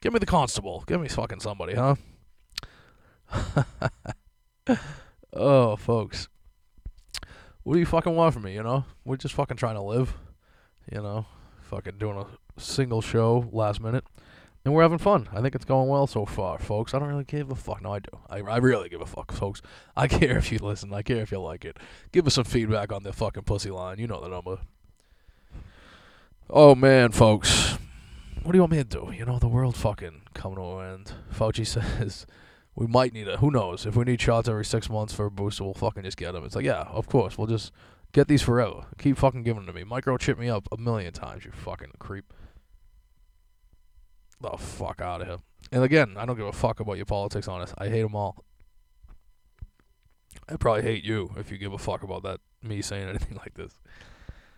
get 0.00 0.12
me 0.12 0.18
the 0.18 0.26
constable. 0.26 0.84
Get 0.86 1.00
me 1.00 1.08
fucking 1.08 1.40
somebody, 1.40 1.74
huh? 1.74 1.96
oh, 5.34 5.76
folks, 5.76 6.28
what 7.62 7.74
do 7.74 7.80
you 7.80 7.86
fucking 7.86 8.14
want 8.14 8.34
from 8.34 8.44
me? 8.44 8.54
You 8.54 8.62
know, 8.62 8.84
we're 9.04 9.16
just 9.16 9.34
fucking 9.34 9.56
trying 9.56 9.76
to 9.76 9.82
live. 9.82 10.14
You 10.90 11.00
know, 11.00 11.26
fucking 11.70 11.98
doing 11.98 12.18
a 12.18 12.60
single 12.60 13.00
show 13.00 13.48
last 13.52 13.80
minute, 13.80 14.04
and 14.64 14.74
we're 14.74 14.82
having 14.82 14.98
fun. 14.98 15.28
I 15.32 15.40
think 15.40 15.54
it's 15.54 15.64
going 15.64 15.88
well 15.88 16.06
so 16.06 16.26
far, 16.26 16.58
folks. 16.58 16.92
I 16.92 16.98
don't 16.98 17.08
really 17.08 17.24
give 17.24 17.50
a 17.50 17.54
fuck. 17.54 17.82
No, 17.82 17.94
I 17.94 17.98
do. 18.00 18.18
I, 18.28 18.38
I 18.38 18.56
really 18.56 18.88
give 18.88 19.00
a 19.00 19.06
fuck, 19.06 19.32
folks. 19.32 19.62
I 19.96 20.08
care 20.08 20.38
if 20.38 20.50
you 20.50 20.58
listen. 20.58 20.92
I 20.92 21.02
care 21.02 21.22
if 21.22 21.30
you 21.30 21.40
like 21.40 21.64
it. 21.64 21.78
Give 22.10 22.26
us 22.26 22.34
some 22.34 22.44
feedback 22.44 22.92
on 22.92 23.04
the 23.04 23.12
fucking 23.12 23.44
pussy 23.44 23.70
line. 23.70 23.98
You 23.98 24.08
know 24.08 24.20
the 24.20 24.28
number. 24.28 24.58
Oh 26.50 26.74
man, 26.74 27.12
folks. 27.12 27.78
What 28.42 28.52
do 28.52 28.58
you 28.58 28.62
want 28.62 28.72
me 28.72 28.78
to 28.78 28.84
do? 28.84 29.12
You 29.16 29.24
know, 29.24 29.38
the 29.38 29.46
world 29.46 29.76
fucking 29.76 30.22
coming 30.34 30.56
to 30.56 30.78
an 30.78 30.94
end. 30.94 31.12
Fauci 31.32 31.64
says 32.00 32.26
we 32.74 32.86
might 32.86 33.12
need 33.12 33.28
a. 33.28 33.36
Who 33.38 33.50
knows? 33.50 33.86
If 33.86 33.96
we 33.96 34.04
need 34.04 34.20
shots 34.20 34.48
every 34.48 34.64
six 34.64 34.88
months 34.88 35.12
for 35.12 35.26
a 35.26 35.30
booster, 35.30 35.64
we'll 35.64 35.74
fucking 35.74 36.04
just 36.04 36.16
get 36.16 36.32
them. 36.32 36.44
It's 36.44 36.56
like, 36.56 36.64
yeah, 36.64 36.82
of 36.88 37.06
course. 37.06 37.36
We'll 37.36 37.46
just 37.46 37.72
get 38.12 38.28
these 38.28 38.42
forever. 38.42 38.86
Keep 38.98 39.18
fucking 39.18 39.42
giving 39.42 39.66
them 39.66 39.74
to 39.74 39.84
me. 39.84 39.88
Microchip 39.88 40.38
me 40.38 40.48
up 40.48 40.68
a 40.72 40.76
million 40.76 41.12
times, 41.12 41.44
you 41.44 41.50
fucking 41.52 41.92
creep. 41.98 42.32
The 44.40 44.56
fuck 44.56 45.00
out 45.00 45.20
of 45.20 45.26
here. 45.26 45.36
And 45.70 45.84
again, 45.84 46.16
I 46.16 46.24
don't 46.24 46.36
give 46.36 46.46
a 46.46 46.52
fuck 46.52 46.80
about 46.80 46.96
your 46.96 47.06
politics 47.06 47.46
on 47.46 47.60
this. 47.60 47.74
I 47.78 47.88
hate 47.88 48.02
them 48.02 48.16
all. 48.16 48.44
I 50.48 50.56
probably 50.56 50.82
hate 50.82 51.04
you 51.04 51.30
if 51.36 51.50
you 51.50 51.58
give 51.58 51.72
a 51.72 51.78
fuck 51.78 52.02
about 52.02 52.22
that 52.24 52.40
me 52.62 52.82
saying 52.82 53.08
anything 53.08 53.36
like 53.36 53.54
this. 53.54 53.78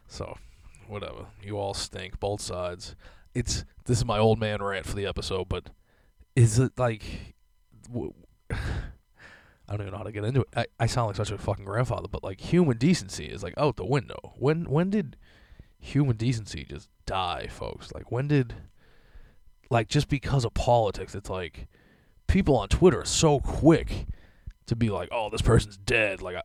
So, 0.06 0.38
whatever. 0.86 1.26
You 1.42 1.58
all 1.58 1.74
stink, 1.74 2.20
both 2.20 2.40
sides. 2.40 2.94
It's 3.34 3.64
this 3.86 3.98
is 3.98 4.04
my 4.04 4.18
old 4.18 4.38
man 4.38 4.62
rant 4.62 4.86
for 4.86 4.94
the 4.94 5.06
episode, 5.06 5.48
but 5.48 5.70
is 6.36 6.58
it 6.58 6.72
like 6.78 7.34
w- 7.88 8.14
I 8.50 8.56
don't 9.68 9.80
even 9.80 9.92
know 9.92 9.98
how 9.98 10.04
to 10.04 10.12
get 10.12 10.24
into 10.24 10.42
it. 10.42 10.48
I, 10.54 10.66
I 10.80 10.86
sound 10.86 11.08
like 11.08 11.16
such 11.16 11.30
a 11.30 11.38
fucking 11.38 11.64
grandfather, 11.64 12.08
but 12.10 12.22
like 12.22 12.40
human 12.40 12.76
decency 12.76 13.26
is 13.26 13.42
like 13.42 13.54
out 13.56 13.76
the 13.76 13.86
window. 13.86 14.34
When 14.36 14.64
when 14.64 14.90
did 14.90 15.16
human 15.78 16.16
decency 16.16 16.64
just 16.64 16.88
die, 17.06 17.48
folks? 17.50 17.92
Like 17.92 18.12
when 18.12 18.28
did 18.28 18.54
like 19.70 19.88
just 19.88 20.08
because 20.08 20.44
of 20.44 20.52
politics, 20.54 21.14
it's 21.14 21.30
like 21.30 21.66
people 22.26 22.56
on 22.56 22.68
Twitter 22.68 23.00
are 23.00 23.06
so 23.06 23.40
quick 23.40 24.06
to 24.66 24.76
be 24.76 24.90
like, 24.90 25.08
"Oh, 25.12 25.30
this 25.30 25.42
person's 25.42 25.78
dead." 25.78 26.20
Like 26.20 26.36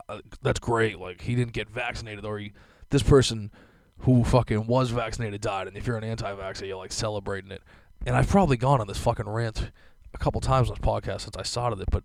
that's 0.41 0.59
great. 0.59 0.99
Like 0.99 1.21
he 1.21 1.35
didn't 1.35 1.53
get 1.53 1.69
vaccinated, 1.69 2.25
or 2.25 2.39
he 2.39 2.53
this 2.89 3.03
person 3.03 3.51
who 3.99 4.23
fucking 4.23 4.65
was 4.65 4.91
vaccinated 4.91 5.41
died. 5.41 5.67
And 5.67 5.75
if 5.75 5.85
you're 5.85 5.97
an 5.97 6.03
anti-vaxxer, 6.03 6.67
you're 6.67 6.77
like 6.77 6.91
celebrating 6.93 7.51
it. 7.51 7.61
And 8.05 8.15
I've 8.15 8.29
probably 8.29 8.55
gone 8.55 8.79
on 8.79 8.87
this 8.87 8.97
fucking 8.97 9.27
rant 9.27 9.71
a 10.13 10.17
couple 10.17 10.41
times 10.41 10.69
on 10.69 10.75
this 10.75 10.85
podcast 10.85 11.21
since 11.21 11.37
I 11.37 11.43
started 11.43 11.79
it, 11.79 11.89
but 11.91 12.03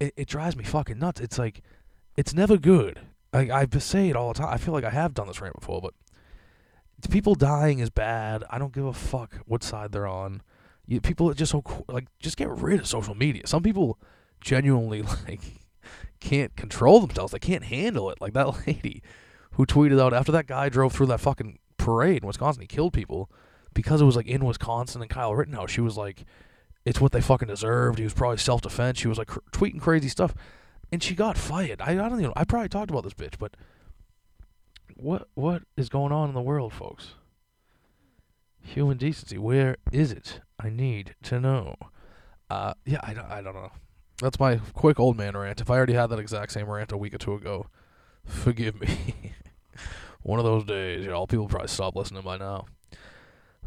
it, 0.00 0.14
it 0.16 0.28
drives 0.28 0.56
me 0.56 0.64
fucking 0.64 0.98
nuts. 0.98 1.20
It's 1.20 1.38
like 1.38 1.62
it's 2.16 2.34
never 2.34 2.56
good. 2.56 3.00
I 3.32 3.50
I 3.50 3.66
say 3.78 4.08
it 4.08 4.16
all 4.16 4.32
the 4.32 4.38
time. 4.38 4.52
I 4.52 4.58
feel 4.58 4.74
like 4.74 4.84
I 4.84 4.90
have 4.90 5.14
done 5.14 5.26
this 5.26 5.40
rant 5.40 5.58
before, 5.58 5.80
but 5.80 5.94
people 7.10 7.34
dying 7.34 7.78
is 7.78 7.90
bad. 7.90 8.44
I 8.50 8.58
don't 8.58 8.72
give 8.72 8.86
a 8.86 8.92
fuck 8.92 9.36
what 9.46 9.62
side 9.62 9.92
they're 9.92 10.06
on. 10.06 10.42
You, 10.86 11.00
people 11.00 11.30
are 11.30 11.34
just 11.34 11.52
so 11.52 11.62
like 11.88 12.06
just 12.18 12.36
get 12.36 12.48
rid 12.50 12.80
of 12.80 12.86
social 12.86 13.14
media. 13.14 13.46
Some 13.46 13.62
people 13.62 13.98
genuinely 14.40 15.02
like 15.28 15.40
can't 16.20 16.54
control 16.56 17.00
themselves. 17.00 17.32
They 17.32 17.38
can't 17.38 17.64
handle 17.64 18.10
it. 18.10 18.20
Like 18.20 18.34
that 18.34 18.66
lady 18.66 19.02
who 19.52 19.66
tweeted 19.66 20.00
out 20.00 20.12
after 20.12 20.32
that 20.32 20.46
guy 20.46 20.68
drove 20.68 20.92
through 20.92 21.06
that 21.06 21.20
fucking 21.20 21.58
parade 21.76 22.22
in 22.22 22.26
Wisconsin, 22.26 22.62
he 22.62 22.66
killed 22.66 22.92
people 22.92 23.30
because 23.72 24.00
it 24.00 24.04
was 24.04 24.16
like 24.16 24.26
in 24.26 24.44
Wisconsin 24.44 25.02
and 25.02 25.10
Kyle 25.10 25.34
Rittenhouse. 25.34 25.70
She 25.70 25.80
was 25.80 25.96
like, 25.96 26.24
it's 26.84 27.00
what 27.00 27.12
they 27.12 27.20
fucking 27.20 27.48
deserved. 27.48 27.98
He 27.98 28.04
was 28.04 28.14
probably 28.14 28.38
self 28.38 28.60
defense. 28.60 28.98
She 28.98 29.08
was 29.08 29.18
like 29.18 29.28
cr- 29.28 29.40
tweeting 29.52 29.80
crazy 29.80 30.08
stuff, 30.08 30.34
and 30.92 31.02
she 31.02 31.14
got 31.14 31.38
fired. 31.38 31.80
I, 31.80 31.92
I 31.92 32.08
don't 32.08 32.20
even. 32.20 32.32
I 32.36 32.44
probably 32.44 32.68
talked 32.68 32.90
about 32.90 33.04
this 33.04 33.14
bitch, 33.14 33.38
but 33.38 33.56
what 34.96 35.28
what 35.34 35.62
is 35.76 35.88
going 35.88 36.12
on 36.12 36.28
in 36.28 36.34
the 36.34 36.42
world, 36.42 36.72
folks? 36.72 37.14
Human 38.60 38.96
decency, 38.96 39.36
where 39.36 39.76
is 39.92 40.10
it? 40.10 40.40
I 40.58 40.70
need 40.70 41.14
to 41.24 41.38
know. 41.40 41.76
Uh, 42.48 42.74
yeah, 42.86 43.00
I 43.02 43.12
don't, 43.12 43.26
I 43.26 43.42
don't 43.42 43.54
know. 43.54 43.72
That's 44.20 44.38
my 44.38 44.56
quick 44.72 45.00
old 45.00 45.16
man 45.16 45.36
rant. 45.36 45.60
If 45.60 45.70
I 45.70 45.76
already 45.76 45.92
had 45.94 46.06
that 46.06 46.18
exact 46.18 46.52
same 46.52 46.68
rant 46.70 46.92
a 46.92 46.96
week 46.96 47.14
or 47.14 47.18
two 47.18 47.34
ago, 47.34 47.66
forgive 48.24 48.80
me. 48.80 49.34
One 50.22 50.38
of 50.38 50.44
those 50.44 50.64
days, 50.64 51.04
y'all. 51.04 51.26
People 51.26 51.48
probably 51.48 51.68
stop 51.68 51.96
listening 51.96 52.22
by 52.22 52.38
now. 52.38 52.66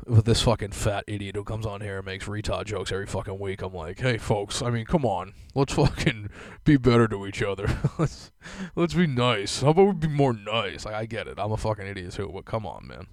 With 0.05 0.25
this 0.25 0.41
fucking 0.41 0.71
fat 0.71 1.03
idiot 1.07 1.35
who 1.35 1.43
comes 1.43 1.65
on 1.65 1.81
here 1.81 1.97
and 1.97 2.05
makes 2.05 2.25
retard 2.25 2.65
jokes 2.65 2.91
every 2.91 3.07
fucking 3.07 3.39
week, 3.39 3.61
I'm 3.61 3.73
like, 3.73 3.99
hey, 3.99 4.17
folks. 4.17 4.61
I 4.61 4.69
mean, 4.69 4.85
come 4.85 5.05
on. 5.05 5.33
Let's 5.53 5.73
fucking 5.73 6.29
be 6.63 6.77
better 6.77 7.07
to 7.09 7.27
each 7.27 7.41
other. 7.41 7.67
let's 7.99 8.31
let's 8.75 8.93
be 8.93 9.07
nice. 9.07 9.61
How 9.61 9.69
about 9.69 9.87
we 9.87 9.93
be 9.93 10.07
more 10.07 10.33
nice? 10.33 10.85
Like, 10.85 10.95
I 10.95 11.05
get 11.05 11.27
it. 11.27 11.37
I'm 11.37 11.51
a 11.51 11.57
fucking 11.57 11.85
idiot 11.85 12.13
too, 12.13 12.31
but 12.33 12.45
come 12.45 12.65
on, 12.65 12.87
man. 12.87 13.07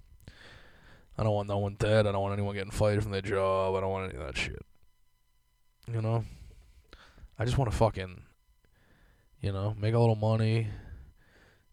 I 1.17 1.23
don't 1.23 1.33
want 1.33 1.49
no 1.49 1.59
one 1.59 1.77
dead. 1.79 2.07
I 2.07 2.13
don't 2.13 2.23
want 2.23 2.35
anyone 2.35 2.55
getting 2.55 2.71
fired 2.71 3.03
from 3.03 3.13
their 3.13 3.23
job. 3.23 3.75
I 3.75 3.81
don't 3.81 3.91
want 3.91 4.11
any 4.11 4.21
of 4.21 4.27
that 4.27 4.37
shit. 4.37 4.63
You 5.93 6.03
know? 6.03 6.25
I 7.39 7.45
just 7.45 7.59
want 7.59 7.71
to 7.71 7.77
fucking, 7.77 8.23
you 9.41 9.53
know, 9.53 9.75
make 9.79 9.95
a 9.95 9.99
little 9.99 10.17
money, 10.17 10.69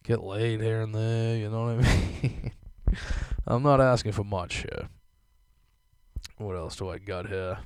get 0.03 0.23
laid 0.23 0.61
here 0.61 0.81
and 0.81 0.93
there. 0.93 1.37
You 1.37 1.49
know 1.49 1.75
what 1.75 1.85
I 1.85 2.21
mean? 2.23 2.51
I'm 3.47 3.63
not 3.63 3.81
asking 3.81 4.11
for 4.13 4.23
much 4.23 4.57
here. 4.57 4.89
What 6.43 6.55
else 6.55 6.75
do 6.75 6.89
I 6.89 6.97
got 6.97 7.27
here? 7.27 7.59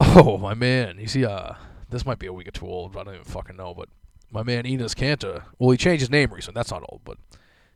Oh, 0.00 0.38
my 0.38 0.54
man. 0.54 0.98
You 0.98 1.06
see, 1.06 1.24
uh, 1.24 1.54
this 1.90 2.06
might 2.06 2.18
be 2.18 2.26
a 2.26 2.32
week 2.32 2.48
or 2.48 2.52
two 2.52 2.66
old. 2.66 2.92
but 2.92 3.00
I 3.00 3.04
don't 3.04 3.14
even 3.14 3.24
fucking 3.26 3.56
know. 3.56 3.74
But 3.74 3.88
my 4.30 4.42
man 4.42 4.64
Enes 4.64 4.94
Kanter. 4.94 5.44
Well, 5.58 5.70
he 5.70 5.76
changed 5.76 6.00
his 6.00 6.10
name 6.10 6.32
recently. 6.32 6.58
That's 6.58 6.70
not 6.70 6.84
old, 6.88 7.02
but 7.04 7.18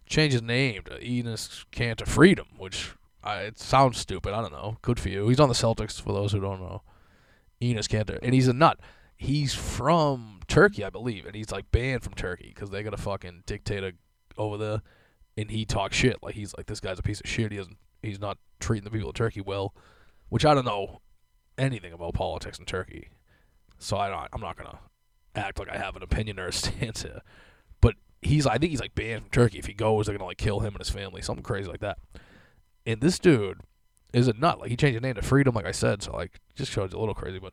changed 0.06 0.32
his 0.32 0.42
name 0.42 0.82
to 0.84 0.98
Enes 0.98 1.64
Kanter 1.72 2.06
Freedom, 2.06 2.46
which 2.56 2.92
I, 3.22 3.40
it 3.40 3.58
sounds 3.58 3.98
stupid. 3.98 4.32
I 4.32 4.40
don't 4.40 4.52
know. 4.52 4.78
Good 4.82 5.00
for 5.00 5.08
you. 5.08 5.28
He's 5.28 5.40
on 5.40 5.48
the 5.48 5.54
Celtics. 5.54 6.00
For 6.00 6.12
those 6.12 6.32
who 6.32 6.40
don't 6.40 6.60
know, 6.60 6.82
Enes 7.60 7.88
Kanter, 7.88 8.18
and 8.22 8.34
he's 8.34 8.48
a 8.48 8.52
nut. 8.52 8.78
He's 9.16 9.54
from 9.54 10.40
Turkey, 10.48 10.84
I 10.84 10.90
believe, 10.90 11.24
and 11.26 11.34
he's 11.34 11.50
like 11.50 11.70
banned 11.70 12.02
from 12.02 12.14
Turkey 12.14 12.52
because 12.54 12.70
they 12.70 12.82
got 12.82 12.94
a 12.94 12.98
fucking 12.98 13.44
dictator 13.46 13.92
over 14.36 14.58
there, 14.58 14.82
and 15.36 15.50
he 15.50 15.64
talks 15.64 15.96
shit. 15.96 16.22
Like 16.22 16.34
he's 16.34 16.54
like 16.56 16.66
this 16.66 16.80
guy's 16.80 16.98
a 16.98 17.02
piece 17.02 17.20
of 17.20 17.28
shit. 17.28 17.52
He 17.52 17.58
doesn't. 17.58 17.78
He's 18.02 18.20
not 18.20 18.38
treating 18.64 18.84
the 18.84 18.90
people 18.90 19.10
of 19.10 19.14
Turkey 19.14 19.40
well, 19.40 19.74
which 20.28 20.44
I 20.44 20.54
don't 20.54 20.64
know 20.64 21.00
anything 21.58 21.92
about 21.92 22.14
politics 22.14 22.58
in 22.58 22.64
Turkey, 22.64 23.10
so 23.78 23.96
I 23.96 24.08
don't. 24.08 24.28
I'm 24.32 24.40
not 24.40 24.56
gonna 24.56 24.78
act 25.34 25.58
like 25.58 25.68
I 25.68 25.76
have 25.76 25.96
an 25.96 26.02
opinion 26.02 26.40
or 26.40 26.48
a 26.48 26.52
stance 26.52 27.02
here. 27.02 27.20
But 27.80 27.94
he's. 28.22 28.46
I 28.46 28.58
think 28.58 28.70
he's 28.70 28.80
like 28.80 28.94
banned 28.94 29.22
from 29.22 29.30
Turkey. 29.30 29.58
If 29.58 29.66
he 29.66 29.74
goes, 29.74 30.06
they're 30.06 30.16
gonna 30.16 30.26
like 30.26 30.38
kill 30.38 30.60
him 30.60 30.74
and 30.74 30.78
his 30.78 30.90
family, 30.90 31.22
something 31.22 31.44
crazy 31.44 31.68
like 31.68 31.80
that. 31.80 31.98
And 32.86 33.00
this 33.00 33.18
dude 33.18 33.60
is 34.12 34.28
a 34.28 34.32
nut. 34.32 34.60
Like 34.60 34.70
he 34.70 34.76
changed 34.76 34.94
his 34.94 35.02
name 35.02 35.14
to 35.14 35.22
Freedom, 35.22 35.54
like 35.54 35.66
I 35.66 35.72
said. 35.72 36.02
So 36.02 36.12
like, 36.12 36.40
just 36.54 36.72
shows 36.72 36.92
a 36.92 36.98
little 36.98 37.14
crazy, 37.14 37.38
but 37.38 37.52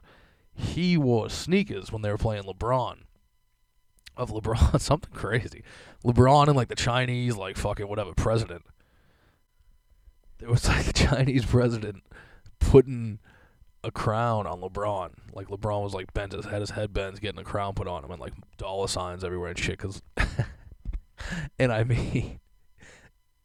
he 0.53 0.97
wore 0.97 1.29
sneakers 1.29 1.91
when 1.91 2.01
they 2.01 2.11
were 2.11 2.17
playing 2.17 2.43
LeBron. 2.43 2.99
Of 4.17 4.31
LeBron, 4.31 4.79
something 4.79 5.13
crazy. 5.13 5.63
LeBron 6.05 6.47
and 6.47 6.55
like 6.55 6.67
the 6.67 6.75
Chinese, 6.75 7.35
like 7.35 7.57
fucking 7.57 7.87
whatever 7.87 8.13
president. 8.13 8.63
There 10.41 10.49
was 10.49 10.67
like 10.67 10.85
the 10.85 10.93
Chinese 10.93 11.45
president 11.45 12.03
putting 12.59 13.19
a 13.83 13.91
crown 13.91 14.45
on 14.47 14.59
LeBron. 14.59 15.11
Like 15.33 15.47
LeBron 15.47 15.83
was 15.83 15.93
like 15.93 16.13
bent 16.13 16.33
his 16.33 16.45
head, 16.45 16.61
his 16.61 16.71
head 16.71 16.93
bends, 16.93 17.19
getting 17.19 17.39
a 17.39 17.43
crown 17.43 17.73
put 17.73 17.87
on 17.87 18.03
him, 18.03 18.11
and 18.11 18.19
like 18.19 18.33
dollar 18.57 18.87
signs 18.87 19.23
everywhere 19.23 19.49
and 19.49 19.59
shit. 19.59 19.77
Cause, 19.77 20.01
and 21.59 21.71
I 21.71 21.83
mean, 21.83 22.39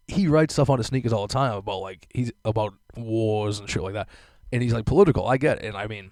he 0.09 0.27
writes 0.27 0.55
stuff 0.55 0.71
on 0.71 0.79
his 0.79 0.87
sneakers 0.87 1.13
all 1.13 1.27
the 1.27 1.33
time 1.33 1.55
about 1.55 1.81
like 1.81 2.07
he's 2.13 2.33
about 2.45 2.75
wars 2.97 3.59
and 3.59 3.69
shit 3.69 3.83
like 3.83 3.95
that, 3.95 4.09
and 4.51 4.63
he's 4.63 4.73
like 4.73 4.87
political. 4.87 5.29
I 5.29 5.37
get 5.37 5.59
it, 5.59 5.67
and 5.67 5.77
I 5.77 5.87
mean, 5.87 6.11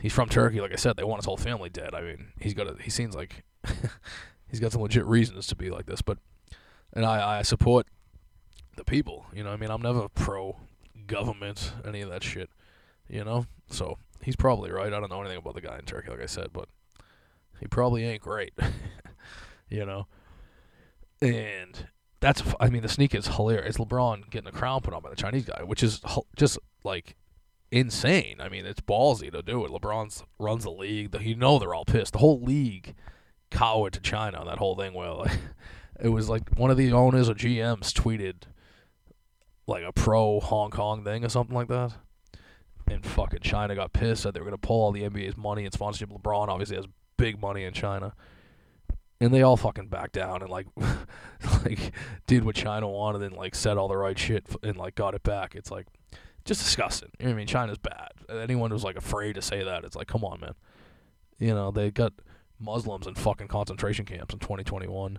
he's 0.00 0.12
from 0.12 0.28
Turkey. 0.28 0.60
Like 0.60 0.72
I 0.72 0.76
said, 0.76 0.96
they 0.96 1.04
want 1.04 1.20
his 1.20 1.26
whole 1.26 1.36
family 1.36 1.70
dead. 1.70 1.92
I 1.92 2.02
mean, 2.02 2.28
he's 2.40 2.54
got 2.54 2.68
a, 2.68 2.76
he 2.80 2.90
seems 2.90 3.16
like 3.16 3.44
he's 4.48 4.60
got 4.60 4.70
some 4.70 4.82
legit 4.82 5.06
reasons 5.06 5.48
to 5.48 5.56
be 5.56 5.70
like 5.70 5.86
this, 5.86 6.02
but 6.02 6.18
and 6.92 7.04
I 7.04 7.38
I 7.38 7.42
support 7.42 7.86
the 8.76 8.84
people. 8.84 9.26
You 9.32 9.44
know, 9.44 9.50
I 9.50 9.56
mean, 9.56 9.70
I'm 9.70 9.82
never 9.82 10.08
pro 10.08 10.56
government, 11.06 11.72
any 11.86 12.00
of 12.00 12.10
that 12.10 12.22
shit. 12.22 12.50
You 13.08 13.24
know, 13.24 13.46
so 13.68 13.98
he's 14.22 14.36
probably 14.36 14.70
right. 14.70 14.92
I 14.92 15.00
don't 15.00 15.10
know 15.10 15.20
anything 15.20 15.38
about 15.38 15.54
the 15.54 15.60
guy 15.60 15.78
in 15.78 15.84
Turkey, 15.84 16.10
like 16.10 16.22
I 16.22 16.26
said, 16.26 16.48
but 16.52 16.68
he 17.60 17.66
probably 17.66 18.04
ain't 18.04 18.22
great. 18.22 18.54
you 19.68 19.84
know, 19.84 20.06
and 21.20 21.88
that's 22.20 22.42
I 22.58 22.70
mean 22.70 22.82
the 22.82 22.88
sneak 22.88 23.14
is 23.14 23.28
hilarious. 23.28 23.76
It's 23.76 23.78
LeBron 23.78 24.30
getting 24.30 24.48
a 24.48 24.52
crown 24.52 24.80
put 24.80 24.94
on 24.94 25.02
by 25.02 25.10
the 25.10 25.16
Chinese 25.16 25.44
guy, 25.44 25.62
which 25.62 25.82
is 25.82 26.00
just 26.36 26.58
like 26.82 27.16
insane. 27.70 28.40
I 28.40 28.48
mean, 28.48 28.64
it's 28.64 28.80
ballsy 28.80 29.30
to 29.32 29.42
do 29.42 29.64
it. 29.66 29.70
LeBron 29.70 30.22
runs 30.38 30.64
the 30.64 30.70
league. 30.70 31.14
You 31.20 31.36
know 31.36 31.58
they're 31.58 31.74
all 31.74 31.84
pissed. 31.84 32.14
The 32.14 32.20
whole 32.20 32.40
league 32.40 32.94
cowered 33.50 33.92
to 33.92 34.00
China 34.00 34.38
on 34.38 34.46
that 34.46 34.58
whole 34.58 34.76
thing. 34.76 34.94
Well. 34.94 35.26
it 36.00 36.08
was 36.08 36.28
like 36.28 36.56
one 36.56 36.70
of 36.70 36.76
the 36.76 36.92
owners 36.92 37.28
or 37.28 37.34
GMs 37.34 37.92
tweeted 37.92 38.42
like 39.66 39.84
a 39.84 39.92
pro 39.92 40.40
Hong 40.40 40.70
Kong 40.70 41.04
thing 41.04 41.24
or 41.24 41.28
something 41.28 41.54
like 41.54 41.68
that. 41.68 41.92
And 42.86 43.04
fucking 43.04 43.40
China 43.40 43.74
got 43.74 43.92
pissed. 43.92 44.22
Said 44.22 44.34
they 44.34 44.40
were 44.40 44.46
gonna 44.46 44.58
pull 44.58 44.82
all 44.82 44.92
the 44.92 45.02
NBA's 45.02 45.36
money 45.36 45.64
and 45.64 45.72
sponsorship. 45.72 46.10
LeBron 46.10 46.48
obviously 46.48 46.76
has 46.76 46.86
big 47.16 47.40
money 47.40 47.64
in 47.64 47.72
China, 47.72 48.14
and 49.20 49.32
they 49.32 49.42
all 49.42 49.56
fucking 49.56 49.88
backed 49.88 50.12
down 50.12 50.42
and 50.42 50.50
like, 50.50 50.66
like 51.64 51.92
did 52.26 52.44
what 52.44 52.56
China 52.56 52.88
wanted 52.88 53.22
and 53.22 53.34
like 53.36 53.54
said 53.54 53.78
all 53.78 53.88
the 53.88 53.96
right 53.96 54.18
shit 54.18 54.46
and 54.62 54.76
like 54.76 54.94
got 54.94 55.14
it 55.14 55.22
back. 55.22 55.54
It's 55.54 55.70
like 55.70 55.86
just 56.44 56.62
disgusting. 56.62 57.10
You 57.18 57.26
know 57.26 57.32
I 57.32 57.36
mean? 57.36 57.46
China's 57.46 57.78
bad. 57.78 58.10
Anyone 58.28 58.70
who's 58.70 58.84
like 58.84 58.96
afraid 58.96 59.34
to 59.36 59.42
say 59.42 59.64
that, 59.64 59.84
it's 59.84 59.96
like, 59.96 60.08
come 60.08 60.24
on, 60.24 60.40
man. 60.40 60.54
You 61.38 61.54
know 61.54 61.70
they 61.70 61.90
got 61.90 62.12
Muslims 62.60 63.06
in 63.06 63.14
fucking 63.14 63.48
concentration 63.48 64.04
camps 64.04 64.34
in 64.34 64.40
2021. 64.40 65.18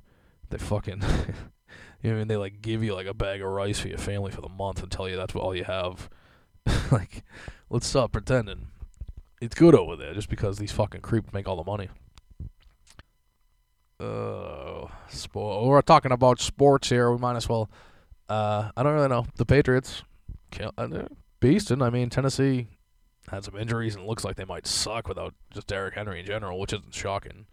They 0.50 0.58
fucking 0.58 1.02
You 2.02 2.12
know, 2.12 2.16
I 2.16 2.20
mean, 2.20 2.28
they 2.28 2.38
like 2.38 2.62
give 2.62 2.84
you 2.84 2.94
like 2.94 3.08
a 3.08 3.14
bag 3.14 3.42
of 3.42 3.50
rice 3.50 3.80
for 3.80 3.88
your 3.88 3.98
family 3.98 4.32
for 4.32 4.42
the 4.42 4.50
month 4.50 4.82
and 4.82 4.92
tell 4.92 5.10
you 5.10 5.16
that's 5.16 5.36
all 5.36 5.56
you 5.56 5.64
have. 5.64 6.10
like, 6.92 7.24
let's 7.70 7.88
stop 7.88 8.12
pretending. 8.12 8.68
It's 9.42 9.56
good 9.56 9.76
over 9.76 9.96
there 9.96 10.14
just 10.14 10.30
because 10.30 10.58
these 10.58 10.72
fucking 10.72 11.02
creeps 11.02 11.34
make 11.34 11.48
all 11.48 11.58
the 11.58 11.64
money. 11.64 11.90
Uh. 14.00 14.88
We're 15.34 15.82
talking 15.82 16.12
about 16.12 16.40
sports 16.40 16.90
here. 16.90 17.12
We 17.12 17.18
might 17.18 17.36
as 17.36 17.48
well. 17.48 17.70
Uh, 18.28 18.72
I 18.76 18.84
don't 18.84 18.94
really 18.94 19.08
know. 19.08 19.26
The 19.36 19.46
Patriots, 19.46 20.04
uh, 20.78 20.88
beasting. 21.42 21.84
I 21.84 21.90
mean, 21.90 22.10
Tennessee 22.10 22.68
had 23.30 23.44
some 23.44 23.56
injuries 23.56 23.96
and 23.96 24.06
looks 24.06 24.24
like 24.24 24.36
they 24.36 24.46
might 24.46 24.68
suck 24.68 25.08
without 25.08 25.34
just 25.52 25.68
Derrick 25.68 25.94
Henry 25.94 26.20
in 26.20 26.26
general, 26.26 26.60
which 26.60 26.74
isn't 26.74 26.94
shocking. 26.94 27.46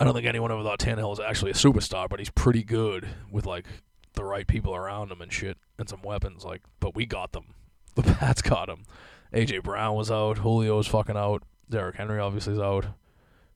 I 0.00 0.04
don't 0.04 0.14
think 0.14 0.26
anyone 0.26 0.52
ever 0.52 0.62
thought 0.62 0.78
Tannehill 0.78 1.10
was 1.10 1.20
actually 1.20 1.50
a 1.50 1.54
superstar, 1.54 2.08
but 2.08 2.18
he's 2.18 2.30
pretty 2.30 2.62
good 2.62 3.08
with 3.30 3.46
like 3.46 3.66
the 4.14 4.24
right 4.24 4.46
people 4.46 4.74
around 4.74 5.10
him 5.10 5.20
and 5.20 5.32
shit 5.32 5.58
and 5.78 5.88
some 5.88 6.02
weapons. 6.02 6.44
Like, 6.44 6.62
but 6.80 6.94
we 6.94 7.06
got 7.06 7.32
them. 7.32 7.46
The 7.94 8.02
Pats 8.04 8.42
got 8.42 8.68
him. 8.68 8.84
AJ 9.32 9.64
Brown 9.64 9.96
was 9.96 10.08
out. 10.08 10.38
Julio 10.38 10.76
was 10.76 10.86
fucking 10.86 11.16
out. 11.16 11.42
Derrick 11.68 11.96
Henry 11.96 12.20
obviously 12.20 12.52
is 12.52 12.60
out. 12.60 12.86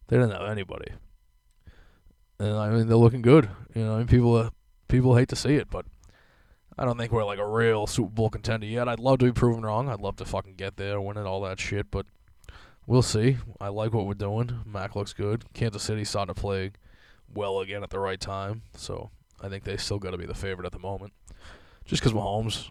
They 0.08 0.16
didn't 0.16 0.32
have 0.32 0.50
anybody. 0.50 0.92
And 2.40 2.56
I 2.56 2.70
mean, 2.70 2.88
they're 2.88 2.96
looking 2.96 3.22
good. 3.22 3.48
You 3.72 3.84
know, 3.84 3.94
I 3.94 3.98
mean, 3.98 4.08
people 4.08 4.34
uh, 4.34 4.50
people 4.88 5.16
hate 5.16 5.28
to 5.28 5.36
see 5.36 5.54
it, 5.54 5.70
but 5.70 5.86
I 6.76 6.84
don't 6.84 6.98
think 6.98 7.12
we're 7.12 7.24
like 7.24 7.38
a 7.38 7.46
real 7.46 7.86
Super 7.86 8.10
Bowl 8.10 8.30
contender 8.30 8.66
yet. 8.66 8.88
I'd 8.88 8.98
love 8.98 9.20
to 9.20 9.26
be 9.26 9.32
proven 9.32 9.62
wrong. 9.62 9.88
I'd 9.88 10.00
love 10.00 10.16
to 10.16 10.24
fucking 10.24 10.56
get 10.56 10.76
there, 10.76 11.00
win 11.00 11.16
it, 11.16 11.24
all 11.24 11.40
that 11.42 11.60
shit. 11.60 11.90
But 11.90 12.06
we'll 12.92 13.00
see. 13.00 13.38
I 13.58 13.68
like 13.68 13.94
what 13.94 14.06
we're 14.06 14.12
doing. 14.12 14.60
Mac 14.66 14.94
looks 14.94 15.14
good. 15.14 15.46
Kansas 15.54 15.82
City 15.82 16.04
starting 16.04 16.34
to 16.34 16.38
play 16.38 16.72
well 17.32 17.60
again 17.60 17.82
at 17.82 17.88
the 17.88 17.98
right 17.98 18.20
time. 18.20 18.60
So 18.76 19.10
I 19.40 19.48
think 19.48 19.64
they 19.64 19.78
still 19.78 19.98
got 19.98 20.10
to 20.10 20.18
be 20.18 20.26
the 20.26 20.34
favorite 20.34 20.66
at 20.66 20.72
the 20.72 20.78
moment. 20.78 21.14
Just 21.86 22.02
because 22.02 22.12
Mahomes 22.12 22.70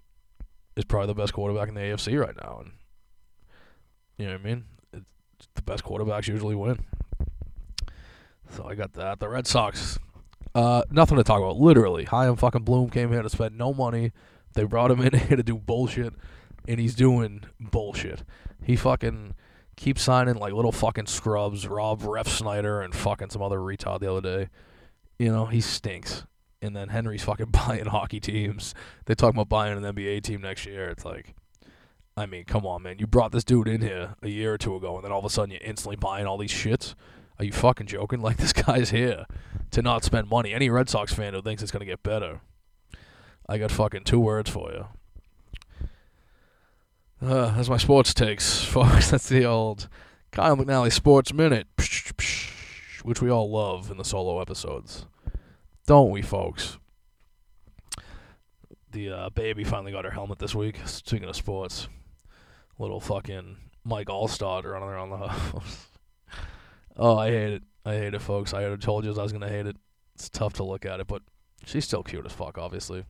is 0.76 0.86
probably 0.86 1.08
the 1.08 1.16
best 1.16 1.34
quarterback 1.34 1.70
in 1.70 1.74
the 1.74 1.82
AFC 1.82 2.24
right 2.24 2.36
now. 2.40 2.60
And 2.62 2.72
you 4.20 4.28
know 4.28 4.34
what 4.34 4.42
I 4.42 4.44
mean? 4.44 4.66
It's, 4.94 5.48
the 5.56 5.64
best 5.64 5.84
quarterbacks 5.84 6.28
usually 6.28 6.54
win. 6.54 6.86
So 8.52 8.66
I 8.66 8.76
got 8.76 8.94
that. 8.94 9.20
The 9.20 9.28
Red 9.28 9.48
Sox, 9.48 9.98
uh, 10.54 10.84
nothing 10.92 11.18
to 11.18 11.24
talk 11.24 11.40
about. 11.40 11.58
Literally, 11.58 12.06
Chaim 12.06 12.36
fucking 12.36 12.62
Bloom 12.62 12.92
came 12.92 13.12
here 13.12 13.24
to 13.24 13.30
spend 13.30 13.58
no 13.58 13.74
money. 13.74 14.12
They 14.54 14.66
brought 14.66 14.92
him 14.92 15.02
in 15.02 15.18
here 15.28 15.38
to 15.38 15.42
do 15.42 15.58
bullshit, 15.58 16.14
and 16.68 16.80
he's 16.80 16.94
doing 16.94 17.46
bullshit. 17.60 18.24
He 18.62 18.76
fucking 18.76 19.34
keep 19.82 19.98
signing 19.98 20.36
like 20.36 20.54
little 20.54 20.72
fucking 20.72 21.08
scrubs, 21.08 21.67
Rob 21.67 22.02
Refsnyder 22.02 22.86
and 22.86 22.94
fucking 22.94 23.32
some 23.32 23.41
other 23.41 23.58
retard 23.58 24.00
the 24.00 24.12
other 24.12 24.22
day. 24.22 24.50
You 25.17 25.32
know, 25.32 25.48
he 25.48 25.60
stinks. 25.60 26.24
And 26.62 26.76
then 26.76 26.89
Henry's 26.89 27.24
fucking 27.24 27.48
buying 27.67 27.88
hockey 27.88 28.20
teams. 28.20 28.76
They 29.06 29.15
talk 29.15 29.34
about 29.34 29.50
buying 29.50 29.76
an 29.76 29.84
NBA 29.84 30.22
team 30.22 30.41
next 30.41 30.67
year. 30.67 30.89
It's 30.89 31.04
like, 31.04 31.34
I 32.15 32.28
mean, 32.28 32.46
come 32.46 32.63
on, 32.63 32.84
man. 32.84 33.00
You 33.00 33.08
brought 33.08 33.32
this 33.32 33.44
dude 33.44 33.67
in 33.67 33.82
here 33.82 34.13
a 34.22 34.30
year 34.30 34.54
or 34.54 34.58
two 34.60 34.76
ago, 34.76 34.96
and 34.96 35.04
then 35.04 35.12
all 35.12 35.20
of 35.20 35.26
a 35.26 35.30
sudden 35.32 35.50
you're 35.50 35.62
instantly 35.63 35.96
buying 35.96 36.28
all 36.28 36.38
these 36.38 36.54
shits. 36.54 36.94
Are 37.39 37.46
you 37.46 37.52
fucking 37.52 37.88
joking? 37.88 38.22
Like 38.22 38.38
this 38.38 38.54
guy's 38.54 38.91
here 38.91 39.26
to 39.72 39.82
not 39.82 40.04
spend 40.04 40.30
money. 40.30 40.54
Any 40.54 40.70
Red 40.70 40.89
Sox 40.89 41.12
fan 41.12 41.34
who 41.34 41.41
thinks 41.41 41.63
it's 41.63 41.72
gonna 41.72 41.86
get 41.86 42.04
better, 42.04 42.41
I 43.50 43.58
got 43.58 43.72
fucking 43.72 44.04
two 44.04 44.20
words 44.20 44.52
for 44.52 44.72
you. 44.72 44.86
Uh, 47.22 47.56
that's 47.56 47.70
my 47.70 47.78
sports 47.78 48.16
takes, 48.16 48.64
folks. 48.64 49.12
That's 49.12 49.30
the 49.30 49.46
old 49.46 49.88
Kyle 50.32 50.58
McNally 50.58 50.92
Sports 50.92 51.32
Minute, 51.32 51.68
which 53.04 53.22
we 53.22 53.30
all 53.30 53.52
love 53.52 53.92
in 53.92 53.98
the 53.98 54.04
solo 54.04 54.42
episodes. 54.42 55.06
Don't 55.86 56.10
we, 56.10 56.24
folks? 56.24 56.80
The 58.92 59.12
uh, 59.12 59.30
baby 59.30 59.64
finally 59.64 59.92
got 59.92 60.04
her 60.04 60.12
helmet 60.12 60.40
this 60.40 60.56
week. 60.56 60.80
Speaking 60.86 61.30
of 61.30 61.36
sports, 61.36 61.88
little 62.80 63.00
fucking 63.00 63.58
Mike 63.84 64.08
Alstott 64.08 64.64
running 64.64 64.90
around 64.90 65.12
the 65.12 65.18
house. 65.28 65.88
oh, 66.98 67.18
I 67.18 67.30
hate 67.30 67.54
it. 67.54 67.64
I 67.86 67.94
hate 67.94 68.16
it, 68.16 68.22
folks. 68.22 68.52
I 68.52 68.76
told 68.78 69.06
you 69.06 69.14
I 69.14 69.22
was 69.22 69.32
going 69.32 69.42
to 69.42 69.50
hate 69.50 69.68
it. 69.68 69.78
It's 70.16 70.28
tough 70.28 70.54
to 70.54 70.64
look 70.64 70.88
at 70.88 71.00
it, 71.00 71.06
but 71.06 71.22
she's 71.66 71.86
still 71.86 72.02
cute 72.02 72.26
as 72.26 72.34
fuck, 72.34 72.58
obviously 72.58 73.06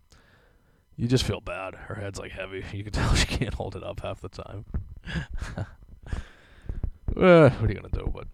you 1.02 1.08
just 1.08 1.24
feel 1.24 1.42
bad. 1.42 1.74
Her 1.74 1.96
head's 1.96 2.20
like 2.20 2.32
heavy. 2.32 2.64
You 2.74 2.84
can 2.84 2.94
tell 2.94 3.16
she 3.16 3.26
can't 3.26 3.56
hold 3.56 3.76
it 3.76 3.84
up 3.84 4.02
half 4.02 4.22
the 4.22 4.30
time. 4.30 4.66
eh, 5.58 7.50
what 7.50 7.64
are 7.64 7.68
you 7.68 7.74
gonna 7.74 7.90
do? 7.92 8.12
But 8.14 8.28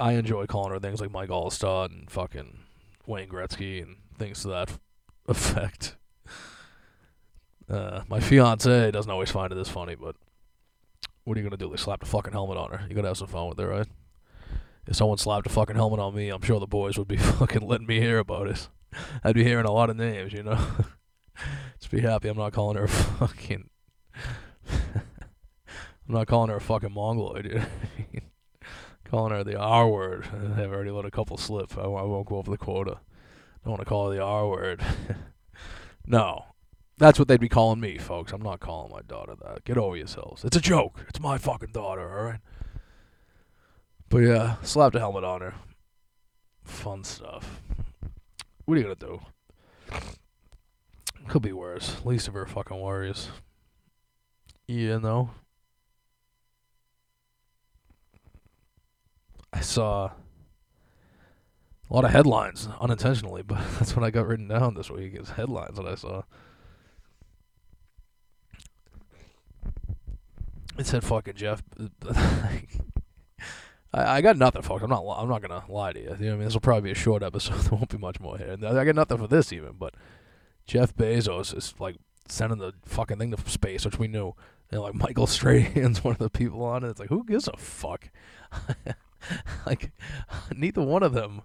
I 0.00 0.14
enjoy 0.14 0.46
calling 0.46 0.72
her 0.72 0.80
things 0.80 1.00
like 1.00 1.12
Mike 1.12 1.28
Alstott 1.28 1.92
and 1.92 2.10
fucking 2.10 2.58
Wayne 3.06 3.28
Gretzky 3.28 3.80
and 3.80 3.98
things 4.18 4.42
to 4.42 4.48
that 4.48 4.76
effect. 5.28 5.94
Uh, 7.70 8.02
my 8.08 8.18
fiance 8.18 8.90
doesn't 8.90 9.10
always 9.10 9.30
find 9.30 9.52
it 9.52 9.54
this 9.54 9.68
funny, 9.68 9.94
but 9.94 10.16
what 11.22 11.36
are 11.36 11.40
you 11.40 11.48
gonna 11.48 11.56
do? 11.56 11.70
They 11.70 11.76
slapped 11.76 12.02
a 12.02 12.06
fucking 12.06 12.32
helmet 12.32 12.58
on 12.58 12.72
her. 12.72 12.84
You 12.88 12.96
gotta 12.96 13.06
have 13.08 13.18
some 13.18 13.28
fun 13.28 13.48
with 13.48 13.60
it, 13.60 13.66
right? 13.66 13.86
If 14.88 14.96
someone 14.96 15.18
slapped 15.18 15.46
a 15.46 15.50
fucking 15.50 15.76
helmet 15.76 16.00
on 16.00 16.16
me, 16.16 16.30
I'm 16.30 16.42
sure 16.42 16.58
the 16.58 16.66
boys 16.66 16.98
would 16.98 17.06
be 17.06 17.16
fucking 17.16 17.64
letting 17.64 17.86
me 17.86 18.00
hear 18.00 18.18
about 18.18 18.48
it. 18.48 18.66
I'd 19.22 19.36
be 19.36 19.44
hearing 19.44 19.66
a 19.66 19.72
lot 19.72 19.88
of 19.88 19.96
names, 19.96 20.32
you 20.32 20.42
know. 20.42 20.58
Just 21.78 21.90
be 21.90 22.00
happy 22.00 22.28
I'm 22.28 22.36
not 22.36 22.52
calling 22.52 22.76
her 22.76 22.84
a 22.84 22.88
fucking. 22.88 23.70
I'm 24.72 26.14
not 26.14 26.26
calling 26.26 26.50
her 26.50 26.56
a 26.56 26.60
fucking 26.60 26.92
mongoloid, 26.92 27.44
dude. 27.44 27.66
calling 29.04 29.32
her 29.32 29.44
the 29.44 29.58
R 29.58 29.88
word. 29.88 30.26
I've 30.32 30.72
already 30.72 30.90
let 30.90 31.04
a 31.04 31.10
couple 31.10 31.36
slip. 31.36 31.76
I, 31.76 31.82
I 31.82 32.02
won't 32.02 32.26
go 32.26 32.36
over 32.36 32.50
the 32.50 32.58
quota. 32.58 32.98
Don't 33.64 33.72
want 33.72 33.80
to 33.80 33.86
call 33.86 34.10
her 34.10 34.16
the 34.16 34.22
R 34.22 34.48
word. 34.48 34.82
no. 36.06 36.46
That's 36.98 37.18
what 37.18 37.26
they'd 37.26 37.40
be 37.40 37.48
calling 37.48 37.80
me, 37.80 37.98
folks. 37.98 38.32
I'm 38.32 38.42
not 38.42 38.60
calling 38.60 38.92
my 38.92 39.00
daughter 39.02 39.34
that. 39.42 39.64
Get 39.64 39.78
over 39.78 39.96
yourselves. 39.96 40.44
It's 40.44 40.56
a 40.56 40.60
joke. 40.60 41.04
It's 41.08 41.20
my 41.20 41.38
fucking 41.38 41.72
daughter, 41.72 42.02
alright? 42.02 42.40
But 44.08 44.18
yeah, 44.18 44.56
slapped 44.62 44.94
a 44.94 44.98
helmet 44.98 45.24
on 45.24 45.40
her. 45.40 45.54
Fun 46.64 47.02
stuff. 47.02 47.60
What 48.66 48.76
are 48.76 48.80
you 48.80 48.84
gonna 48.84 48.94
do? 48.94 49.20
Could 51.28 51.42
be 51.42 51.52
worse. 51.52 52.04
Least 52.04 52.28
of 52.28 52.34
her 52.34 52.46
fucking 52.46 52.78
worries. 52.78 53.28
You 54.66 55.00
know? 55.00 55.30
I 59.52 59.60
saw 59.60 60.10
a 61.90 61.94
lot 61.94 62.04
of 62.04 62.10
headlines 62.10 62.68
unintentionally, 62.80 63.42
but 63.42 63.58
that's 63.78 63.94
what 63.94 64.04
I 64.04 64.10
got 64.10 64.26
written 64.26 64.48
down 64.48 64.74
this 64.74 64.90
week 64.90 65.14
is 65.14 65.30
headlines 65.30 65.76
that 65.76 65.86
I 65.86 65.94
saw. 65.94 66.22
It 70.78 70.86
said 70.86 71.04
fucking 71.04 71.34
Jeff. 71.34 71.62
I, 73.92 74.16
I 74.16 74.20
got 74.22 74.38
nothing, 74.38 74.62
folks. 74.62 74.82
I'm 74.82 74.88
not. 74.88 75.04
I'm 75.06 75.28
not 75.28 75.42
gonna 75.42 75.64
lie 75.68 75.92
to 75.92 76.00
you. 76.00 76.16
You 76.18 76.26
know 76.26 76.32
I 76.32 76.36
mean? 76.36 76.44
This 76.44 76.54
will 76.54 76.62
probably 76.62 76.88
be 76.88 76.92
a 76.92 76.94
short 76.94 77.22
episode. 77.22 77.56
There 77.62 77.72
won't 77.72 77.90
be 77.90 77.98
much 77.98 78.20
more 78.20 78.38
here. 78.38 78.56
I 78.64 78.84
got 78.84 78.94
nothing 78.94 79.18
for 79.18 79.26
this 79.26 79.52
even. 79.52 79.72
But 79.78 79.94
Jeff 80.66 80.94
Bezos 80.94 81.56
is 81.56 81.74
like 81.78 81.96
sending 82.28 82.58
the 82.58 82.72
fucking 82.84 83.18
thing 83.18 83.30
to 83.30 83.50
space, 83.50 83.84
which 83.84 83.98
we 83.98 84.08
knew. 84.08 84.34
And 84.70 84.80
like 84.80 84.94
Michael 84.94 85.26
Strahan's 85.28 86.02
one 86.02 86.12
of 86.12 86.18
the 86.18 86.30
people 86.30 86.64
on 86.64 86.84
it. 86.84 86.88
It's 86.88 87.00
like 87.00 87.08
who 87.08 87.24
gives 87.24 87.48
a 87.48 87.56
fuck? 87.56 88.10
like 89.66 89.92
neither 90.54 90.82
one 90.82 91.02
of 91.02 91.12
them. 91.12 91.42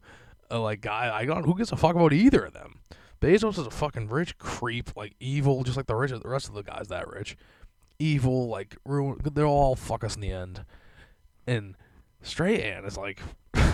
Uh, 0.50 0.62
like 0.62 0.82
guy, 0.82 1.14
I 1.14 1.26
don't. 1.26 1.46
Who 1.46 1.56
gives 1.56 1.72
a 1.72 1.78
fuck 1.78 1.96
about 1.96 2.14
either 2.14 2.46
of 2.46 2.54
them? 2.54 2.80
Bezos 3.20 3.58
is 3.60 3.68
a 3.68 3.72
fucking 3.72 4.10
rich 4.10 4.38
creep, 4.38 4.96
like 4.96 5.16
evil, 5.20 5.64
just 5.64 5.78
like 5.78 5.88
the 5.88 5.96
rich, 5.96 6.12
the 6.12 6.22
rest 6.24 6.48
of 6.48 6.54
the 6.54 6.64
guys 6.64 6.88
that 6.90 7.08
rich, 7.08 7.36
evil, 8.00 8.48
like 8.48 8.78
ruin. 8.86 9.20
They'll 9.34 9.48
all 9.48 9.76
fuck 9.76 10.04
us 10.04 10.16
in 10.16 10.22
the 10.22 10.32
end. 10.32 10.64
And 11.48 11.76
Strahan 12.22 12.86
is 12.86 12.98
like, 12.98 13.22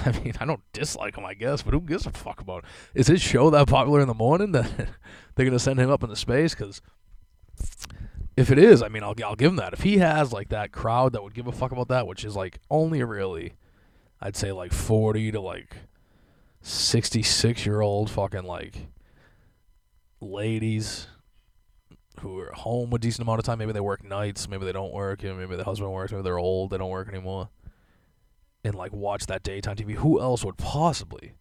I 0.05 0.19
mean, 0.19 0.33
I 0.39 0.45
don't 0.45 0.61
dislike 0.73 1.17
him, 1.17 1.25
I 1.25 1.33
guess, 1.33 1.61
but 1.61 1.73
who 1.73 1.81
gives 1.81 2.05
a 2.05 2.11
fuck 2.11 2.41
about? 2.41 2.63
It? 2.93 2.99
Is 3.01 3.07
his 3.07 3.21
show 3.21 3.49
that 3.49 3.67
popular 3.67 4.01
in 4.01 4.07
the 4.07 4.13
morning 4.13 4.51
that 4.53 4.69
they're 5.35 5.45
gonna 5.45 5.59
send 5.59 5.79
him 5.79 5.89
up 5.89 6.03
into 6.03 6.15
space? 6.15 6.53
Because 6.53 6.81
if 8.35 8.51
it 8.51 8.57
is, 8.57 8.81
I 8.81 8.87
mean, 8.87 9.03
I'll 9.03 9.15
I'll 9.23 9.35
give 9.35 9.51
him 9.51 9.57
that. 9.57 9.73
If 9.73 9.81
he 9.81 9.99
has 9.99 10.33
like 10.33 10.49
that 10.49 10.71
crowd 10.71 11.13
that 11.13 11.23
would 11.23 11.33
give 11.33 11.47
a 11.47 11.51
fuck 11.51 11.71
about 11.71 11.87
that, 11.89 12.07
which 12.07 12.25
is 12.25 12.35
like 12.35 12.59
only 12.69 13.03
really, 13.03 13.53
I'd 14.21 14.35
say 14.35 14.51
like 14.51 14.73
forty 14.73 15.31
to 15.31 15.39
like 15.39 15.75
sixty 16.61 17.23
six 17.23 17.65
year 17.65 17.81
old 17.81 18.09
fucking 18.09 18.43
like 18.43 18.87
ladies 20.19 21.07
who 22.21 22.39
are 22.39 22.51
home 22.53 22.93
a 22.93 22.97
decent 22.97 23.21
amount 23.21 23.39
of 23.39 23.45
time. 23.45 23.59
Maybe 23.59 23.73
they 23.73 23.79
work 23.79 24.03
nights, 24.03 24.47
maybe 24.47 24.65
they 24.65 24.71
don't 24.71 24.93
work, 24.93 25.23
you 25.23 25.29
know, 25.29 25.35
maybe 25.35 25.55
the 25.55 25.63
husband 25.63 25.91
works, 25.91 26.11
maybe 26.11 26.23
they're 26.23 26.39
old, 26.39 26.71
they 26.71 26.77
don't 26.77 26.89
work 26.89 27.07
anymore. 27.07 27.49
And 28.63 28.75
like 28.75 28.93
watch 28.93 29.25
that 29.25 29.43
daytime 29.43 29.75
TV. 29.75 29.95
Who 29.95 30.21
else 30.21 30.45
would 30.45 30.57
possibly 30.57 31.33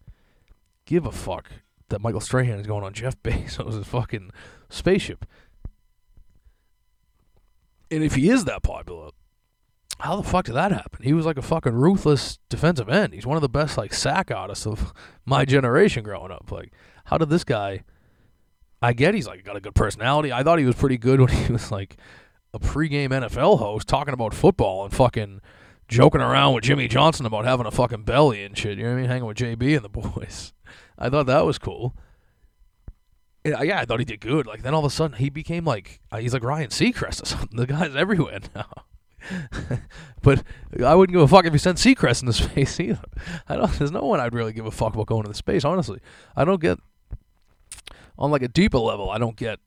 give 0.85 1.07
a 1.07 1.13
fuck 1.13 1.51
that 1.89 2.01
Michael 2.01 2.21
Strahan 2.21 2.59
is 2.59 2.67
going 2.67 2.85
on 2.85 2.93
Jeff 2.95 3.21
Bezos' 3.23 3.85
fucking 3.85 4.31
spaceship? 4.69 5.25
And 7.91 8.03
if 8.03 8.15
he 8.15 8.31
is 8.31 8.47
that 8.47 8.63
popular, 8.63 9.11
how 10.01 10.17
the 10.17 10.23
fuck 10.23 10.47
did 10.47 10.55
that 10.55 10.73
happen? 10.73 11.05
He 11.05 11.13
was 11.13 11.27
like 11.27 11.37
a 11.37 11.43
fucking 11.43 11.75
ruthless 11.75 12.39
defensive 12.49 12.89
end. 12.89 13.13
He's 13.13 13.27
one 13.27 13.37
of 13.37 13.43
the 13.43 13.49
best 13.49 13.79
like 13.79 13.95
sack 13.95 14.31
artists 14.31 14.67
of 14.67 14.93
my 15.25 15.45
generation 15.45 16.03
growing 16.03 16.33
up. 16.33 16.51
Like, 16.51 16.73
how 17.05 17.19
did 17.19 17.31
this 17.31 17.45
guy? 17.45 17.85
I 18.81 18.95
get 18.95 19.15
he's 19.15 19.29
like 19.29 19.45
got 19.45 19.57
a 19.57 19.61
good 19.61 19.77
personality. 19.77 20.33
I 20.33 20.43
thought 20.43 20.59
he 20.59 20.65
was 20.65 20.75
pretty 20.75 20.99
good 20.99 21.21
when 21.21 21.29
he 21.29 21.53
was 21.53 21.71
like 21.71 21.97
a 22.53 22.59
pregame 22.59 23.11
NFL 23.11 23.59
host 23.59 23.87
talking 23.87 24.13
about 24.13 24.35
football 24.35 24.85
and 24.85 24.93
fucking 24.93 25.41
joking 25.93 26.21
around 26.21 26.55
with 26.55 26.65
Jimmy 26.65 26.89
Johnson 26.89 27.27
about 27.27 27.45
having 27.45 27.67
a 27.67 27.71
fucking 27.71 28.03
belly 28.03 28.43
and 28.43 28.57
shit. 28.57 28.79
You 28.79 28.85
know 28.85 28.91
what 28.91 28.97
I 28.97 29.01
mean? 29.03 29.11
Hanging 29.11 29.27
with 29.27 29.37
JB 29.37 29.77
and 29.77 29.85
the 29.85 29.89
boys. 29.89 30.53
I 30.99 31.09
thought 31.09 31.27
that 31.27 31.45
was 31.45 31.59
cool. 31.59 31.95
Yeah, 33.45 33.59
I 33.59 33.85
thought 33.85 33.99
he 33.99 34.05
did 34.05 34.21
good. 34.21 34.47
Like 34.47 34.63
then 34.63 34.73
all 34.73 34.85
of 34.85 34.91
a 34.91 34.95
sudden 34.95 35.19
he 35.19 35.29
became 35.29 35.65
like 35.65 36.01
uh, 36.11 36.19
he's 36.19 36.33
like 36.33 36.45
Ryan 36.45 36.71
Seacrest 36.71 37.23
or 37.23 37.27
something. 37.27 37.57
The 37.57 37.67
guy's 37.67 37.95
everywhere 37.95 38.41
now. 38.55 38.67
but 40.23 40.43
I 40.85 40.95
wouldn't 40.95 41.15
give 41.15 41.23
a 41.23 41.29
fuck 41.29 41.45
if 41.45 41.53
he 41.53 41.59
sent 41.59 41.79
Seacrest 41.79 42.23
into 42.23 42.33
space 42.33 42.79
either. 42.81 43.03
I 43.49 43.57
don't. 43.57 43.73
There's 43.79 43.93
no 43.93 44.05
one 44.05 44.21
I'd 44.21 44.35
really 44.35 44.53
give 44.53 44.67
a 44.67 44.71
fuck 44.71 44.95
about 44.95 45.07
going 45.07 45.25
into 45.27 45.35
space. 45.35 45.65
Honestly, 45.65 46.01
I 46.37 46.45
don't 46.45 46.61
get 46.61 46.79
on 48.19 48.31
like 48.31 48.43
a 48.43 48.49
deeper 48.49 48.79
level. 48.79 49.11
I 49.11 49.19
don't 49.19 49.37
get 49.37 49.59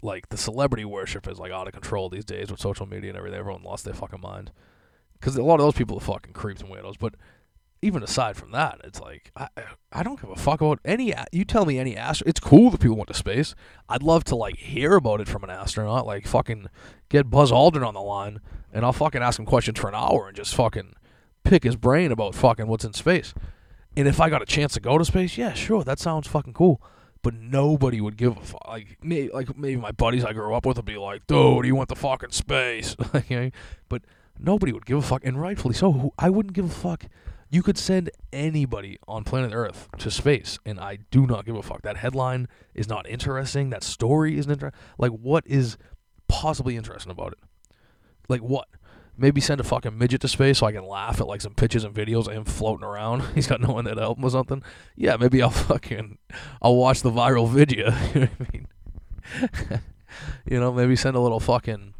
like 0.00 0.28
the 0.28 0.36
celebrity 0.36 0.84
worship 0.84 1.26
is 1.28 1.40
like 1.40 1.50
out 1.50 1.66
of 1.66 1.72
control 1.72 2.08
these 2.08 2.24
days 2.24 2.50
with 2.50 2.60
social 2.60 2.86
media 2.86 3.10
and 3.10 3.18
everything. 3.18 3.38
Everyone 3.38 3.62
lost 3.62 3.84
their 3.84 3.94
fucking 3.94 4.20
mind 4.20 4.52
because 5.18 5.36
a 5.36 5.42
lot 5.42 5.60
of 5.60 5.66
those 5.66 5.74
people 5.74 5.96
are 5.96 6.00
fucking 6.00 6.32
creeps 6.32 6.60
and 6.60 6.70
weirdos. 6.70 6.96
But 6.98 7.14
even 7.80 8.02
aside 8.02 8.36
from 8.36 8.50
that, 8.52 8.80
it's 8.84 9.00
like 9.00 9.30
I 9.36 9.48
I 9.92 10.02
don't 10.02 10.20
give 10.20 10.30
a 10.30 10.36
fuck 10.36 10.60
about 10.60 10.80
any. 10.84 11.14
You 11.32 11.44
tell 11.44 11.64
me 11.64 11.78
any 11.78 11.96
astro. 11.96 12.28
It's 12.28 12.40
cool 12.40 12.70
that 12.70 12.80
people 12.80 12.96
went 12.96 13.08
to 13.08 13.14
space. 13.14 13.54
I'd 13.88 14.02
love 14.02 14.24
to 14.24 14.36
like 14.36 14.56
hear 14.56 14.94
about 14.94 15.20
it 15.20 15.28
from 15.28 15.44
an 15.44 15.50
astronaut. 15.50 16.06
Like 16.06 16.26
fucking 16.26 16.68
get 17.08 17.30
Buzz 17.30 17.52
Aldrin 17.52 17.86
on 17.86 17.94
the 17.94 18.00
line, 18.00 18.40
and 18.72 18.84
I'll 18.84 18.92
fucking 18.92 19.22
ask 19.22 19.38
him 19.38 19.46
questions 19.46 19.78
for 19.78 19.88
an 19.88 19.94
hour 19.94 20.28
and 20.28 20.36
just 20.36 20.54
fucking 20.54 20.94
pick 21.44 21.64
his 21.64 21.76
brain 21.76 22.12
about 22.12 22.34
fucking 22.34 22.66
what's 22.66 22.84
in 22.84 22.92
space. 22.92 23.32
And 23.96 24.06
if 24.06 24.20
I 24.20 24.30
got 24.30 24.42
a 24.42 24.46
chance 24.46 24.74
to 24.74 24.80
go 24.80 24.98
to 24.98 25.04
space, 25.04 25.36
yeah, 25.38 25.54
sure, 25.54 25.82
that 25.84 25.98
sounds 25.98 26.28
fucking 26.28 26.52
cool. 26.52 26.80
But 27.22 27.34
nobody 27.34 28.00
would 28.00 28.16
give 28.16 28.36
a 28.36 28.40
fuck. 28.40 28.66
Like, 28.68 28.98
may, 29.02 29.28
like 29.28 29.56
maybe 29.58 29.80
my 29.80 29.90
buddies 29.90 30.24
I 30.24 30.32
grew 30.32 30.54
up 30.54 30.64
with 30.64 30.76
would 30.76 30.86
be 30.86 30.98
like, 30.98 31.26
"Dude, 31.26 31.66
you 31.66 31.74
went 31.74 31.88
to 31.88 31.96
fucking 31.96 32.30
space." 32.30 32.94
Know, 33.28 33.50
but 33.88 34.02
nobody 34.38 34.72
would 34.72 34.86
give 34.86 34.98
a 34.98 35.02
fuck, 35.02 35.24
and 35.24 35.40
rightfully 35.40 35.74
so. 35.74 36.12
I 36.18 36.30
wouldn't 36.30 36.54
give 36.54 36.66
a 36.66 36.68
fuck. 36.68 37.04
You 37.50 37.62
could 37.62 37.78
send 37.78 38.10
anybody 38.32 38.98
on 39.08 39.24
planet 39.24 39.52
Earth 39.54 39.88
to 39.98 40.10
space, 40.10 40.58
and 40.66 40.78
I 40.78 40.98
do 41.10 41.26
not 41.26 41.46
give 41.46 41.56
a 41.56 41.62
fuck. 41.62 41.82
That 41.82 41.96
headline 41.96 42.46
is 42.74 42.88
not 42.88 43.08
interesting. 43.08 43.70
That 43.70 43.82
story 43.82 44.36
isn't 44.38 44.50
interesting. 44.50 44.78
Like, 44.98 45.12
what 45.12 45.46
is 45.46 45.78
possibly 46.28 46.76
interesting 46.76 47.10
about 47.10 47.32
it? 47.32 47.38
Like, 48.28 48.42
what? 48.42 48.68
Maybe 49.16 49.40
send 49.40 49.60
a 49.60 49.64
fucking 49.64 49.98
midget 49.98 50.20
to 50.20 50.28
space 50.28 50.58
so 50.58 50.66
I 50.66 50.72
can 50.72 50.86
laugh 50.86 51.20
at 51.20 51.26
like 51.26 51.40
some 51.40 51.54
pictures 51.54 51.82
and 51.82 51.92
videos 51.92 52.28
of 52.28 52.34
him 52.34 52.44
floating 52.44 52.84
around. 52.84 53.22
He's 53.34 53.48
got 53.48 53.60
no 53.60 53.72
one 53.72 53.84
to 53.86 53.94
help 53.94 54.18
him 54.18 54.24
or 54.24 54.30
something. 54.30 54.62
Yeah, 54.94 55.16
maybe 55.16 55.42
I'll 55.42 55.50
fucking 55.70 56.18
I'll 56.62 56.76
watch 56.76 57.00
the 57.00 57.10
viral 57.10 57.48
video. 57.50 57.90
you 58.14 58.20
know 58.20 58.28
what 58.36 58.48
I 58.48 58.52
mean? 58.52 59.80
you 60.46 60.60
know, 60.60 60.72
maybe 60.72 60.94
send 60.94 61.16
a 61.16 61.20
little 61.20 61.40
fucking 61.40 61.94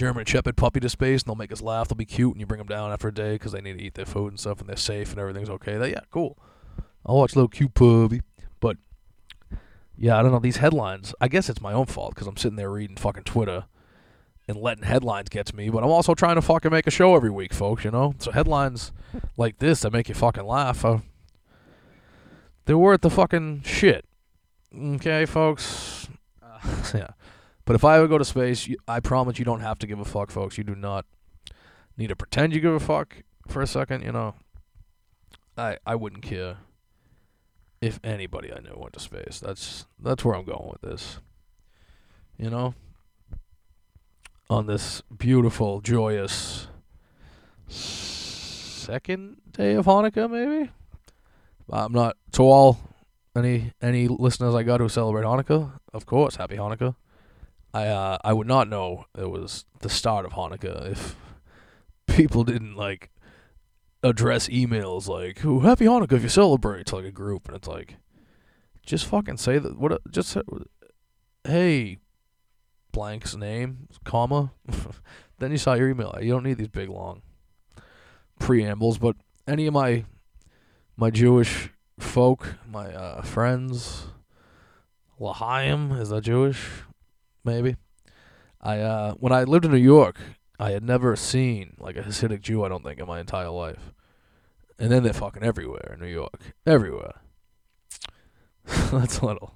German 0.00 0.24
Shepherd 0.24 0.56
puppy 0.56 0.80
to 0.80 0.88
space 0.88 1.20
and 1.20 1.28
they'll 1.28 1.36
make 1.36 1.52
us 1.52 1.60
laugh. 1.60 1.88
They'll 1.88 1.94
be 1.94 2.06
cute 2.06 2.32
and 2.32 2.40
you 2.40 2.46
bring 2.46 2.56
them 2.56 2.66
down 2.66 2.90
after 2.90 3.08
a 3.08 3.12
day 3.12 3.34
because 3.34 3.52
they 3.52 3.60
need 3.60 3.76
to 3.76 3.84
eat 3.84 3.92
their 3.96 4.06
food 4.06 4.28
and 4.28 4.40
stuff 4.40 4.58
and 4.58 4.66
they're 4.66 4.74
safe 4.74 5.10
and 5.10 5.20
everything's 5.20 5.50
okay. 5.50 5.76
That 5.76 5.90
yeah, 5.90 6.00
cool. 6.10 6.38
I'll 7.04 7.16
watch 7.16 7.36
little 7.36 7.50
cute 7.50 7.74
puppy. 7.74 8.22
But 8.60 8.78
yeah, 9.98 10.18
I 10.18 10.22
don't 10.22 10.32
know 10.32 10.38
these 10.38 10.56
headlines. 10.56 11.14
I 11.20 11.28
guess 11.28 11.50
it's 11.50 11.60
my 11.60 11.74
own 11.74 11.84
fault 11.84 12.14
because 12.14 12.26
I'm 12.26 12.38
sitting 12.38 12.56
there 12.56 12.70
reading 12.70 12.96
fucking 12.96 13.24
Twitter 13.24 13.66
and 14.48 14.56
letting 14.56 14.84
headlines 14.84 15.28
get 15.28 15.44
to 15.48 15.54
me. 15.54 15.68
But 15.68 15.84
I'm 15.84 15.90
also 15.90 16.14
trying 16.14 16.36
to 16.36 16.42
fucking 16.42 16.70
make 16.70 16.86
a 16.86 16.90
show 16.90 17.14
every 17.14 17.30
week, 17.30 17.52
folks. 17.52 17.84
You 17.84 17.90
know, 17.90 18.14
so 18.20 18.30
headlines 18.30 18.92
like 19.36 19.58
this 19.58 19.82
that 19.82 19.92
make 19.92 20.08
you 20.08 20.14
fucking 20.14 20.46
laugh, 20.46 20.82
uh, 20.82 21.00
they're 22.64 22.78
worth 22.78 23.02
the 23.02 23.10
fucking 23.10 23.64
shit. 23.66 24.06
Okay, 24.74 25.26
folks. 25.26 26.08
Uh, 26.42 26.58
yeah. 26.94 27.10
But 27.70 27.76
if 27.76 27.84
I 27.84 27.98
ever 27.98 28.08
go 28.08 28.18
to 28.18 28.24
space, 28.24 28.66
you, 28.66 28.78
I 28.88 28.98
promise 28.98 29.38
you 29.38 29.44
don't 29.44 29.60
have 29.60 29.78
to 29.78 29.86
give 29.86 30.00
a 30.00 30.04
fuck, 30.04 30.32
folks. 30.32 30.58
You 30.58 30.64
do 30.64 30.74
not 30.74 31.06
need 31.96 32.08
to 32.08 32.16
pretend 32.16 32.52
you 32.52 32.58
give 32.58 32.72
a 32.72 32.80
fuck 32.80 33.22
for 33.46 33.62
a 33.62 33.66
second. 33.68 34.02
You 34.02 34.10
know, 34.10 34.34
I 35.56 35.78
I 35.86 35.94
wouldn't 35.94 36.24
care 36.24 36.56
if 37.80 38.00
anybody 38.02 38.52
I 38.52 38.58
knew 38.58 38.74
went 38.76 38.94
to 38.94 38.98
space. 38.98 39.38
That's 39.38 39.86
that's 40.00 40.24
where 40.24 40.34
I'm 40.34 40.44
going 40.44 40.68
with 40.68 40.80
this. 40.80 41.20
You 42.36 42.50
know, 42.50 42.74
on 44.48 44.66
this 44.66 45.02
beautiful, 45.16 45.80
joyous 45.80 46.66
second 47.68 49.42
day 49.52 49.74
of 49.74 49.86
Hanukkah, 49.86 50.28
maybe. 50.28 50.72
I'm 51.72 51.92
not 51.92 52.16
to 52.32 52.42
all 52.42 52.80
any 53.36 53.74
any 53.80 54.08
listeners 54.08 54.56
I 54.56 54.64
got 54.64 54.80
who 54.80 54.88
celebrate 54.88 55.22
Hanukkah. 55.22 55.78
Of 55.94 56.04
course, 56.04 56.34
happy 56.34 56.56
Hanukkah. 56.56 56.96
I 57.72 57.86
uh, 57.86 58.18
I 58.24 58.32
would 58.32 58.46
not 58.46 58.68
know 58.68 59.04
it 59.16 59.30
was 59.30 59.64
the 59.80 59.88
start 59.88 60.24
of 60.24 60.32
Hanukkah 60.32 60.90
if 60.90 61.16
people 62.06 62.44
didn't 62.44 62.76
like 62.76 63.10
address 64.02 64.48
emails 64.48 65.06
like 65.06 65.44
"Oh, 65.44 65.60
Happy 65.60 65.84
Hanukkah" 65.84 66.14
if 66.14 66.22
you 66.22 66.28
celebrate 66.28 66.86
to 66.86 66.96
like 66.96 67.04
a 67.04 67.12
group, 67.12 67.46
and 67.46 67.56
it's 67.56 67.68
like, 67.68 67.96
just 68.84 69.06
fucking 69.06 69.36
say 69.36 69.58
that. 69.58 69.78
What? 69.78 70.00
Just 70.10 70.36
hey, 71.44 71.98
blank's 72.92 73.36
name, 73.36 73.88
comma. 74.04 74.52
then 75.38 75.52
you 75.52 75.58
saw 75.58 75.74
your 75.74 75.88
email. 75.88 76.16
You 76.20 76.32
don't 76.32 76.44
need 76.44 76.58
these 76.58 76.68
big 76.68 76.88
long 76.88 77.22
preambles, 78.38 78.98
but 78.98 79.16
any 79.46 79.66
of 79.66 79.74
my 79.74 80.04
my 80.96 81.10
Jewish 81.10 81.70
folk, 82.00 82.56
my 82.66 82.92
uh, 82.92 83.22
friends, 83.22 84.08
L'chaim 85.20 85.92
is 85.92 86.08
that 86.08 86.22
Jewish? 86.22 86.82
Maybe. 87.44 87.76
I 88.60 88.78
uh, 88.80 89.14
when 89.14 89.32
I 89.32 89.44
lived 89.44 89.64
in 89.64 89.70
New 89.70 89.78
York, 89.78 90.18
I 90.58 90.72
had 90.72 90.84
never 90.84 91.16
seen 91.16 91.76
like 91.78 91.96
a 91.96 92.02
Hasidic 92.02 92.42
Jew. 92.42 92.64
I 92.64 92.68
don't 92.68 92.84
think 92.84 93.00
in 93.00 93.06
my 93.06 93.20
entire 93.20 93.50
life, 93.50 93.92
and 94.78 94.90
then 94.90 95.02
they're 95.02 95.12
fucking 95.12 95.42
everywhere 95.42 95.92
in 95.94 96.00
New 96.00 96.12
York, 96.12 96.54
everywhere. 96.66 97.20
That's 98.92 99.18
a 99.18 99.26
little, 99.26 99.54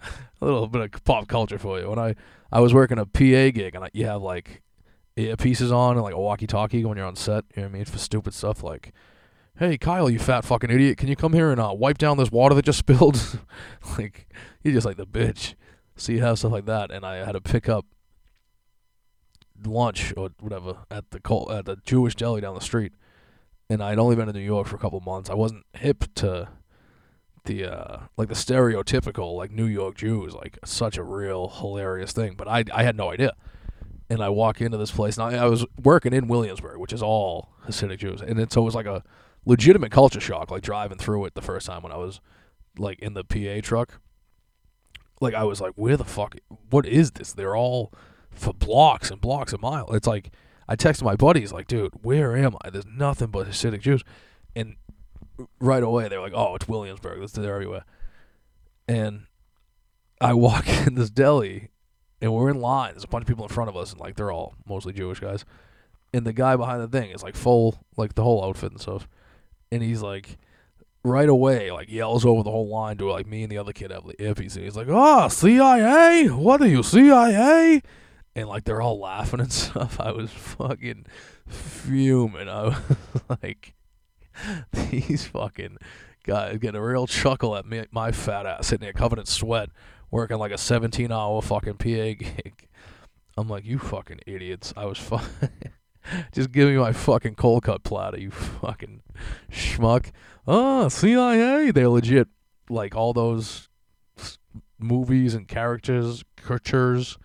a 0.40 0.44
little 0.44 0.68
bit 0.68 0.94
of 0.94 1.04
pop 1.04 1.26
culture 1.26 1.58
for 1.58 1.80
you. 1.80 1.90
When 1.90 1.98
I 1.98 2.14
I 2.52 2.60
was 2.60 2.72
working 2.72 2.98
a 2.98 3.06
PA 3.06 3.50
gig, 3.50 3.74
and 3.74 3.84
I, 3.84 3.90
you 3.92 4.06
have 4.06 4.22
like 4.22 4.62
earpieces 5.16 5.72
on 5.72 5.96
and 5.96 6.02
like 6.02 6.14
a 6.14 6.20
walkie-talkie 6.20 6.84
when 6.84 6.96
you're 6.96 7.06
on 7.06 7.16
set. 7.16 7.44
You 7.56 7.62
know 7.62 7.68
what 7.68 7.74
I 7.74 7.78
mean 7.78 7.84
for 7.86 7.98
stupid 7.98 8.34
stuff 8.34 8.62
like. 8.62 8.92
Hey 9.56 9.78
Kyle, 9.78 10.10
you 10.10 10.18
fat 10.18 10.44
fucking 10.44 10.70
idiot! 10.70 10.98
Can 10.98 11.08
you 11.08 11.14
come 11.16 11.32
here 11.32 11.50
and 11.50 11.60
uh, 11.60 11.72
wipe 11.76 11.98
down 11.98 12.16
this 12.16 12.30
water 12.30 12.54
that 12.54 12.64
just 12.64 12.78
spilled? 12.80 13.40
like 13.98 14.28
you're 14.62 14.74
just 14.74 14.86
like 14.86 14.96
the 14.96 15.06
bitch. 15.06 15.54
So 15.96 16.12
you 16.12 16.20
have 16.22 16.38
stuff 16.38 16.52
like 16.52 16.66
that, 16.66 16.90
and 16.90 17.04
I 17.04 17.24
had 17.24 17.32
to 17.32 17.40
pick 17.40 17.68
up 17.68 17.86
lunch 19.64 20.12
or 20.16 20.30
whatever 20.40 20.78
at 20.90 21.10
the 21.10 21.20
col- 21.20 21.50
at 21.52 21.66
the 21.66 21.76
Jewish 21.84 22.14
deli 22.14 22.40
down 22.40 22.54
the 22.54 22.60
street, 22.60 22.92
and 23.70 23.82
I'd 23.82 23.98
only 23.98 24.16
been 24.16 24.28
in 24.28 24.34
New 24.34 24.40
York 24.40 24.66
for 24.66 24.76
a 24.76 24.78
couple 24.78 25.00
months. 25.00 25.30
I 25.30 25.34
wasn't 25.34 25.64
hip 25.74 26.04
to 26.16 26.48
the 27.44 27.64
uh 27.64 27.98
like 28.16 28.28
the 28.28 28.34
stereotypical 28.34 29.36
like 29.36 29.50
New 29.50 29.66
York 29.66 29.96
Jews, 29.96 30.34
like 30.34 30.58
such 30.64 30.96
a 30.96 31.02
real 31.02 31.48
hilarious 31.48 32.12
thing. 32.12 32.34
But 32.36 32.48
I 32.48 32.64
I 32.72 32.82
had 32.82 32.96
no 32.96 33.10
idea. 33.10 33.32
And 34.10 34.22
I 34.22 34.28
walk 34.28 34.60
into 34.60 34.76
this 34.76 34.90
place, 34.90 35.16
and 35.16 35.34
I, 35.34 35.44
I 35.44 35.46
was 35.46 35.64
working 35.82 36.12
in 36.12 36.28
Williamsburg, 36.28 36.78
which 36.78 36.92
is 36.92 37.02
all 37.02 37.48
Hasidic 37.66 37.98
Jews, 37.98 38.20
and 38.20 38.38
then 38.38 38.50
so 38.50 38.60
it 38.60 38.64
was 38.64 38.74
like 38.74 38.86
a 38.86 39.02
legitimate 39.46 39.92
culture 39.92 40.20
shock, 40.20 40.50
like 40.50 40.62
driving 40.62 40.98
through 40.98 41.24
it 41.24 41.34
the 41.34 41.42
first 41.42 41.66
time 41.66 41.82
when 41.82 41.92
I 41.92 41.96
was 41.96 42.20
like 42.78 42.98
in 42.98 43.14
the 43.14 43.24
PA 43.24 43.66
truck. 43.66 44.00
Like 45.20 45.34
I 45.34 45.44
was 45.44 45.60
like, 45.60 45.72
where 45.76 45.96
the 45.96 46.04
fuck? 46.04 46.36
What 46.70 46.86
is 46.86 47.12
this? 47.12 47.32
They're 47.32 47.56
all 47.56 47.92
for 48.30 48.52
blocks 48.52 49.10
and 49.10 49.20
blocks 49.20 49.52
a 49.52 49.58
mile. 49.58 49.92
It's 49.92 50.06
like 50.06 50.30
I 50.68 50.76
texted 50.76 51.04
my 51.04 51.16
buddies, 51.16 51.52
like, 51.52 51.66
dude, 51.66 51.92
where 52.02 52.36
am 52.36 52.56
I? 52.64 52.70
There's 52.70 52.86
nothing 52.86 53.28
but 53.28 53.46
Hasidic 53.46 53.80
Jews, 53.80 54.02
and 54.56 54.76
right 55.60 55.82
away 55.82 56.08
they're 56.08 56.20
like, 56.20 56.32
oh, 56.34 56.54
it's 56.54 56.68
Williamsburg. 56.68 57.20
That's 57.20 57.32
they're 57.32 57.54
everywhere. 57.54 57.84
And 58.88 59.26
I 60.20 60.34
walk 60.34 60.68
in 60.86 60.94
this 60.94 61.10
deli, 61.10 61.70
and 62.20 62.32
we're 62.32 62.50
in 62.50 62.60
line. 62.60 62.92
There's 62.92 63.04
a 63.04 63.08
bunch 63.08 63.22
of 63.22 63.28
people 63.28 63.44
in 63.44 63.50
front 63.50 63.70
of 63.70 63.76
us, 63.76 63.92
and 63.92 64.00
like 64.00 64.16
they're 64.16 64.32
all 64.32 64.54
mostly 64.66 64.92
Jewish 64.92 65.20
guys. 65.20 65.44
And 66.12 66.24
the 66.24 66.32
guy 66.32 66.56
behind 66.56 66.80
the 66.80 66.88
thing 66.88 67.10
is 67.10 67.22
like 67.22 67.36
full, 67.36 67.84
like 67.96 68.14
the 68.14 68.22
whole 68.22 68.44
outfit 68.44 68.70
and 68.70 68.80
stuff. 68.80 69.08
And 69.72 69.82
he's 69.82 70.00
like, 70.00 70.38
right 71.04 71.28
away, 71.28 71.70
like 71.70 71.90
yells 71.90 72.24
over 72.24 72.42
the 72.42 72.50
whole 72.50 72.68
line 72.68 72.96
to 72.96 73.10
like 73.10 73.26
me 73.26 73.42
and 73.42 73.52
the 73.52 73.58
other 73.58 73.72
kid 73.72 73.90
have 73.90 74.06
the 74.06 74.20
earpiece, 74.20 74.56
and 74.56 74.64
he's 74.64 74.76
like, 74.76 74.88
ah, 74.90 75.26
"Oh, 75.26 75.28
CIA? 75.28 76.28
What 76.28 76.60
are 76.62 76.66
you, 76.66 76.82
CIA?" 76.82 77.82
And 78.34 78.48
like 78.48 78.64
they're 78.64 78.82
all 78.82 78.98
laughing 78.98 79.40
and 79.40 79.52
stuff. 79.52 80.00
I 80.00 80.10
was 80.10 80.30
fucking 80.30 81.06
fuming. 81.46 82.48
I 82.48 82.62
was 82.64 82.78
like, 83.42 83.74
these 84.72 85.26
fucking 85.26 85.76
guys 86.24 86.58
getting 86.58 86.80
a 86.80 86.84
real 86.84 87.06
chuckle 87.06 87.54
at 87.56 87.66
me, 87.66 87.84
my 87.92 88.10
fat 88.10 88.46
ass 88.46 88.66
sitting 88.68 88.84
there 88.84 88.92
covered 88.92 89.18
in 89.18 89.26
sweat, 89.26 89.68
working 90.10 90.38
like 90.38 90.52
a 90.52 90.58
17 90.58 91.12
hour 91.12 91.40
fucking 91.42 91.74
PA 91.74 91.84
gig. 91.84 92.68
I'm 93.36 93.48
like, 93.48 93.64
you 93.64 93.78
fucking 93.78 94.20
idiots. 94.26 94.72
I 94.76 94.86
was 94.86 94.98
fu- 94.98 95.18
just 96.32 96.52
give 96.52 96.68
me 96.68 96.76
my 96.76 96.92
fucking 96.92 97.34
cold 97.34 97.64
cut 97.64 97.82
platter, 97.82 98.18
you 98.18 98.30
fucking 98.30 99.02
schmuck. 99.50 100.10
Oh, 100.46 100.88
CIA. 100.88 101.70
They're 101.70 101.88
legit 101.88 102.28
like 102.68 102.94
all 102.94 103.12
those 103.12 103.68
movies 104.78 105.34
and 105.34 105.48
characters, 105.48 106.24
creatures. 106.40 107.18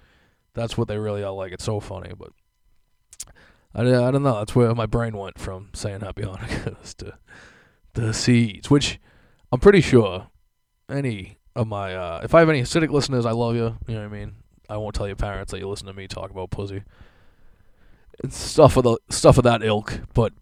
That's 0.53 0.77
what 0.77 0.87
they 0.87 0.97
really 0.97 1.23
are 1.23 1.31
like. 1.31 1.51
It's 1.51 1.63
so 1.63 1.79
funny, 1.79 2.11
but 2.17 2.31
I, 3.73 3.81
I 3.81 4.11
don't 4.11 4.23
know. 4.23 4.39
That's 4.39 4.55
where 4.55 4.73
my 4.73 4.85
brain 4.85 5.15
went 5.15 5.39
from 5.39 5.69
saying 5.73 6.01
Happy 6.01 6.23
Hanukkah 6.23 6.95
to 6.97 7.17
the 7.93 8.13
seeds, 8.13 8.69
which 8.69 8.99
I'm 9.51 9.59
pretty 9.59 9.81
sure 9.81 10.27
any 10.89 11.37
of 11.55 11.67
my 11.67 11.95
uh, 11.95 12.21
if 12.23 12.33
I 12.33 12.39
have 12.39 12.49
any 12.49 12.61
Hasidic 12.61 12.89
listeners, 12.89 13.25
I 13.25 13.31
love 13.31 13.55
you. 13.55 13.77
You 13.87 13.95
know 13.95 14.01
what 14.01 14.15
I 14.15 14.19
mean. 14.19 14.35
I 14.69 14.77
won't 14.77 14.95
tell 14.95 15.07
your 15.07 15.15
parents 15.15 15.51
that 15.51 15.59
you 15.59 15.67
listen 15.67 15.87
to 15.87 15.93
me 15.93 16.07
talk 16.07 16.29
about 16.29 16.51
pussy. 16.51 16.83
Stuff 18.27 18.75
of 18.77 18.83
the 18.83 18.97
stuff 19.09 19.37
of 19.37 19.43
that 19.45 19.63
ilk, 19.63 20.01
but 20.13 20.33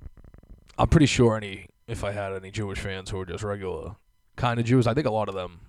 I'm 0.77 0.87
pretty 0.87 1.05
sure 1.05 1.37
any 1.37 1.67
if 1.87 2.03
I 2.03 2.11
had 2.11 2.33
any 2.33 2.51
Jewish 2.51 2.79
fans 2.79 3.09
who 3.09 3.19
are 3.19 3.25
just 3.25 3.43
regular 3.43 3.95
kind 4.35 4.59
of 4.59 4.65
Jews, 4.65 4.87
I 4.87 4.93
think 4.93 5.05
a 5.05 5.11
lot 5.11 5.29
of 5.29 5.35
them 5.35 5.61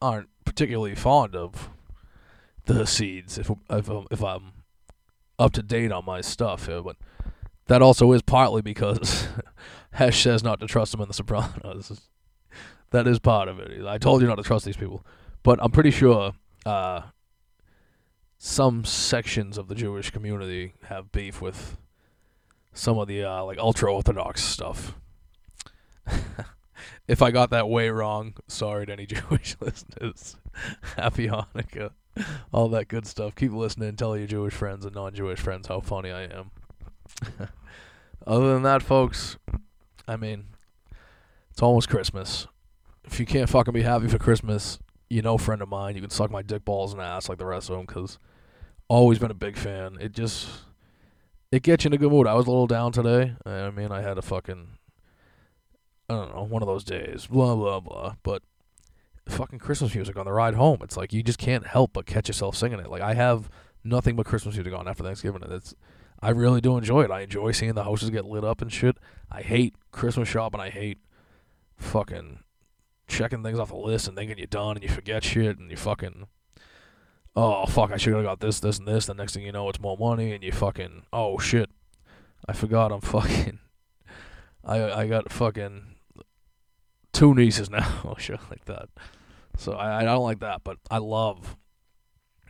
aren't 0.00 0.28
particularly 0.44 0.94
fond 0.94 1.36
of 1.36 1.70
the 2.66 2.74
Hasids. 2.74 3.38
If 3.38 3.50
if 3.70 3.90
if 4.10 4.22
I'm 4.24 4.52
up 5.38 5.52
to 5.52 5.62
date 5.62 5.92
on 5.92 6.04
my 6.04 6.20
stuff 6.20 6.66
here, 6.66 6.82
but 6.82 6.96
that 7.66 7.82
also 7.82 8.12
is 8.12 8.22
partly 8.22 8.62
because 8.62 9.28
Hesh 9.92 10.22
says 10.22 10.42
not 10.42 10.60
to 10.60 10.66
trust 10.66 10.94
him 10.94 11.00
in 11.00 11.08
The 11.08 11.14
Sopranos. 11.14 12.08
That 12.90 13.08
is 13.08 13.18
part 13.18 13.48
of 13.48 13.58
it. 13.58 13.86
I 13.86 13.96
told 13.96 14.20
you 14.20 14.28
not 14.28 14.34
to 14.34 14.42
trust 14.42 14.66
these 14.66 14.76
people, 14.76 15.02
but 15.42 15.58
I'm 15.62 15.70
pretty 15.70 15.90
sure 15.90 16.32
uh, 16.66 17.00
some 18.44 18.84
sections 18.84 19.56
of 19.56 19.68
the 19.68 19.74
Jewish 19.76 20.10
community 20.10 20.74
have 20.86 21.12
beef 21.12 21.40
with 21.40 21.76
some 22.72 22.98
of 22.98 23.06
the 23.06 23.22
uh, 23.22 23.44
like 23.44 23.56
ultra 23.56 23.94
orthodox 23.94 24.42
stuff. 24.42 24.96
if 27.06 27.22
I 27.22 27.30
got 27.30 27.50
that 27.50 27.68
way 27.68 27.88
wrong, 27.90 28.34
sorry 28.48 28.86
to 28.86 28.92
any 28.92 29.06
Jewish 29.06 29.54
listeners. 29.60 30.38
Happy 30.96 31.28
Hanukkah. 31.28 31.92
All 32.50 32.68
that 32.70 32.88
good 32.88 33.06
stuff. 33.06 33.36
Keep 33.36 33.52
listening. 33.52 33.94
Tell 33.94 34.16
your 34.16 34.26
Jewish 34.26 34.54
friends 34.54 34.84
and 34.84 34.96
non-Jewish 34.96 35.38
friends 35.38 35.68
how 35.68 35.78
funny 35.78 36.10
I 36.10 36.22
am. 36.22 36.50
Other 38.26 38.54
than 38.54 38.64
that, 38.64 38.82
folks, 38.82 39.36
I 40.08 40.16
mean, 40.16 40.46
it's 41.52 41.62
almost 41.62 41.88
Christmas. 41.88 42.48
If 43.04 43.20
you 43.20 43.24
can't 43.24 43.48
fucking 43.48 43.72
be 43.72 43.82
happy 43.82 44.08
for 44.08 44.18
Christmas, 44.18 44.80
you 45.08 45.22
know, 45.22 45.38
friend 45.38 45.62
of 45.62 45.68
mine, 45.68 45.94
you 45.94 46.00
can 46.00 46.10
suck 46.10 46.32
my 46.32 46.42
dick 46.42 46.64
balls 46.64 46.92
and 46.92 47.00
ass 47.00 47.28
like 47.28 47.38
the 47.38 47.46
rest 47.46 47.70
of 47.70 47.76
them, 47.76 47.86
cause 47.86 48.18
always 48.92 49.18
been 49.18 49.30
a 49.30 49.34
big 49.34 49.56
fan. 49.56 49.96
It 50.00 50.12
just 50.12 50.48
it 51.50 51.62
gets 51.62 51.84
you 51.84 51.88
in 51.88 51.94
a 51.94 51.98
good 51.98 52.12
mood. 52.12 52.26
I 52.26 52.34
was 52.34 52.46
a 52.46 52.50
little 52.50 52.66
down 52.66 52.92
today. 52.92 53.34
I 53.46 53.70
mean, 53.70 53.90
I 53.90 54.02
had 54.02 54.18
a 54.18 54.22
fucking 54.22 54.68
I 56.10 56.14
don't 56.14 56.34
know, 56.34 56.42
one 56.42 56.62
of 56.62 56.68
those 56.68 56.84
days. 56.84 57.26
Blah 57.26 57.56
blah 57.56 57.80
blah. 57.80 58.16
But 58.22 58.42
fucking 59.26 59.60
Christmas 59.60 59.94
music 59.94 60.16
on 60.18 60.26
the 60.26 60.32
ride 60.32 60.54
home. 60.54 60.80
It's 60.82 60.96
like 60.96 61.12
you 61.12 61.22
just 61.22 61.38
can't 61.38 61.66
help 61.66 61.94
but 61.94 62.04
catch 62.04 62.28
yourself 62.28 62.54
singing 62.54 62.80
it. 62.80 62.90
Like 62.90 63.00
I 63.00 63.14
have 63.14 63.48
nothing 63.82 64.14
but 64.14 64.26
Christmas 64.26 64.56
music 64.56 64.74
on 64.74 64.86
after 64.86 65.02
Thanksgiving. 65.02 65.42
And 65.42 65.52
it's 65.52 65.74
I 66.20 66.30
really 66.30 66.60
do 66.60 66.76
enjoy 66.76 67.02
it. 67.02 67.10
I 67.10 67.22
enjoy 67.22 67.52
seeing 67.52 67.72
the 67.72 67.84
houses 67.84 68.10
get 68.10 68.26
lit 68.26 68.44
up 68.44 68.60
and 68.60 68.70
shit. 68.70 68.98
I 69.30 69.40
hate 69.40 69.74
Christmas 69.90 70.28
shopping. 70.28 70.60
I 70.60 70.68
hate 70.68 70.98
fucking 71.78 72.40
checking 73.08 73.42
things 73.42 73.58
off 73.58 73.68
the 73.70 73.76
list 73.76 74.06
and 74.06 74.16
thinking 74.16 74.36
you're 74.36 74.46
done 74.46 74.76
and 74.76 74.82
you 74.82 74.90
forget 74.90 75.24
shit 75.24 75.58
and 75.58 75.70
you 75.70 75.76
fucking 75.78 76.26
oh 77.34 77.66
fuck 77.66 77.90
I 77.92 77.96
should 77.96 78.14
have 78.14 78.24
got 78.24 78.40
this 78.40 78.60
this 78.60 78.78
and 78.78 78.88
this. 78.88 79.06
The 79.06 79.14
next 79.14 79.34
thing 79.34 79.44
you 79.44 79.52
know 79.52 79.68
it's 79.68 79.80
more 79.80 79.96
money 79.96 80.32
and 80.32 80.42
you 80.42 80.52
fucking 80.52 81.04
oh 81.12 81.38
shit 81.38 81.70
I 82.48 82.52
forgot 82.52 82.92
I'm 82.92 83.00
fucking 83.02 83.58
I 84.64 84.90
I 84.90 85.06
got 85.06 85.32
fucking 85.32 85.96
two 87.12 87.34
nieces 87.34 87.70
now 87.70 88.00
or 88.04 88.12
oh, 88.12 88.18
shit 88.18 88.40
like 88.50 88.64
that. 88.66 88.88
So 89.56 89.72
I 89.72 90.00
I 90.00 90.04
don't 90.04 90.24
like 90.24 90.40
that, 90.40 90.62
but 90.64 90.78
I 90.90 90.98
love 90.98 91.56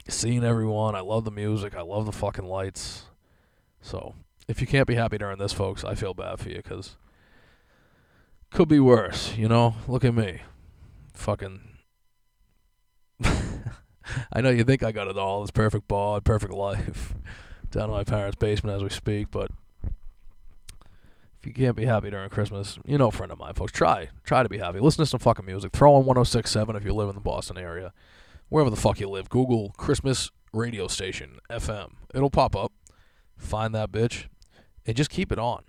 seeing 0.08 0.44
everyone. 0.44 0.94
I 0.94 1.00
love 1.00 1.24
the 1.24 1.30
music. 1.30 1.74
I 1.74 1.82
love 1.82 2.06
the 2.06 2.12
fucking 2.12 2.44
lights. 2.44 3.04
So 3.80 4.14
if 4.48 4.60
you 4.60 4.66
can't 4.66 4.86
be 4.86 4.94
happy 4.94 5.18
during 5.18 5.38
this, 5.38 5.52
folks, 5.52 5.84
I 5.84 5.94
feel 5.94 6.14
bad 6.14 6.38
for 6.40 6.48
you 6.48 6.56
because 6.56 6.96
could 8.50 8.68
be 8.68 8.80
worse. 8.80 9.36
You 9.36 9.48
know, 9.48 9.74
look 9.88 10.04
at 10.04 10.14
me, 10.14 10.42
fucking. 11.14 11.60
I 14.32 14.40
know 14.40 14.50
you 14.50 14.64
think 14.64 14.82
I 14.82 14.92
got 14.92 15.08
it 15.08 15.18
all. 15.18 15.42
This 15.42 15.50
perfect 15.50 15.88
bod, 15.88 16.24
perfect 16.24 16.52
life, 16.52 17.14
down 17.70 17.84
in 17.84 17.90
my 17.90 18.04
parents' 18.04 18.36
basement 18.36 18.76
as 18.76 18.82
we 18.82 18.90
speak. 18.90 19.30
But 19.30 19.50
if 19.84 21.46
you 21.46 21.52
can't 21.52 21.76
be 21.76 21.86
happy 21.86 22.10
during 22.10 22.30
Christmas, 22.30 22.78
you 22.84 22.98
know, 22.98 23.10
friend 23.10 23.32
of 23.32 23.38
mine, 23.38 23.54
folks, 23.54 23.72
try 23.72 24.08
try 24.24 24.42
to 24.42 24.48
be 24.48 24.58
happy. 24.58 24.80
Listen 24.80 25.04
to 25.04 25.06
some 25.06 25.20
fucking 25.20 25.46
music. 25.46 25.72
Throw 25.72 25.94
on 25.94 26.04
106.7 26.04 26.76
if 26.76 26.84
you 26.84 26.94
live 26.94 27.08
in 27.08 27.14
the 27.14 27.20
Boston 27.20 27.58
area, 27.58 27.92
wherever 28.48 28.70
the 28.70 28.76
fuck 28.76 29.00
you 29.00 29.08
live. 29.08 29.28
Google 29.28 29.74
Christmas 29.76 30.30
radio 30.52 30.86
station 30.86 31.38
FM. 31.50 31.92
It'll 32.14 32.30
pop 32.30 32.54
up. 32.54 32.72
Find 33.36 33.74
that 33.74 33.90
bitch, 33.90 34.26
and 34.86 34.96
just 34.96 35.10
keep 35.10 35.32
it 35.32 35.38
on. 35.38 35.64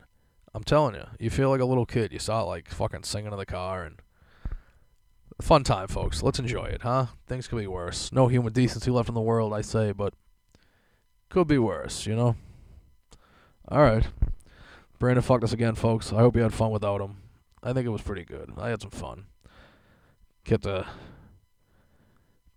I'm 0.53 0.63
telling 0.63 0.93
you, 0.93 1.05
you 1.19 1.31
feel 1.31 1.49
like 1.49 1.61
a 1.61 1.65
little 1.65 1.87
kid. 1.87 2.13
You 2.13 2.19
start 2.19 2.45
like 2.45 2.69
fucking 2.69 3.03
singing 3.03 3.31
in 3.31 3.37
the 3.39 3.45
car 3.45 3.83
and 3.83 3.99
fun 5.41 5.63
time, 5.63 5.87
folks. 5.87 6.23
Let's 6.23 6.39
enjoy 6.39 6.65
it, 6.65 6.81
huh? 6.81 7.07
Things 7.27 7.47
could 7.47 7.59
be 7.59 7.67
worse. 7.67 8.11
No 8.11 8.27
human 8.27 8.53
decency 8.53 8.91
left 8.91 9.09
in 9.09 9.15
the 9.15 9.21
world, 9.21 9.53
I 9.53 9.61
say, 9.61 9.91
but 9.91 10.13
could 11.29 11.47
be 11.47 11.57
worse, 11.57 12.05
you 12.05 12.15
know. 12.15 12.35
All 13.67 13.81
right, 13.81 14.05
Brandon 14.99 15.23
fucked 15.23 15.43
us 15.43 15.53
again, 15.53 15.75
folks. 15.75 16.11
I 16.11 16.17
hope 16.17 16.35
you 16.35 16.41
had 16.41 16.53
fun 16.53 16.71
without 16.71 17.01
him. 17.01 17.17
I 17.63 17.73
think 17.73 17.85
it 17.85 17.89
was 17.89 18.01
pretty 18.01 18.25
good. 18.25 18.51
I 18.57 18.69
had 18.69 18.81
some 18.81 18.91
fun. 18.91 19.25
Get 20.43 20.61
the 20.61 20.85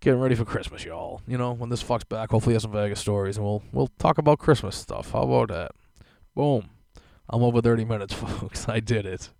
getting 0.01 0.21
ready 0.21 0.35
for 0.35 0.45
Christmas, 0.45 0.85
y'all. 0.85 1.23
You 1.27 1.39
know, 1.39 1.53
when 1.53 1.71
this 1.71 1.83
fucks 1.83 2.09
back, 2.09 2.31
hopefully 2.31 2.53
he 2.53 2.55
has 2.55 2.63
some 2.63 2.73
Vegas 2.73 3.01
stories, 3.01 3.37
and 3.37 3.47
we'll 3.47 3.63
we'll 3.73 3.91
talk 3.99 4.19
about 4.19 4.39
Christmas 4.39 4.77
stuff. 4.77 5.13
How 5.13 5.23
about 5.23 5.49
that? 5.49 5.73
Boom. 6.35 6.71
I'm 7.29 7.43
over 7.43 7.61
30 7.61 7.85
minutes, 7.85 8.15
folks. 8.15 8.69
I 8.69 8.81
did 8.81 9.07
it. 9.07 9.31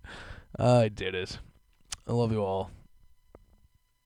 I 0.57 0.89
did 0.89 1.15
it. 1.15 1.39
I 2.07 2.13
love 2.13 2.31
you 2.31 2.43
all. 2.43 2.71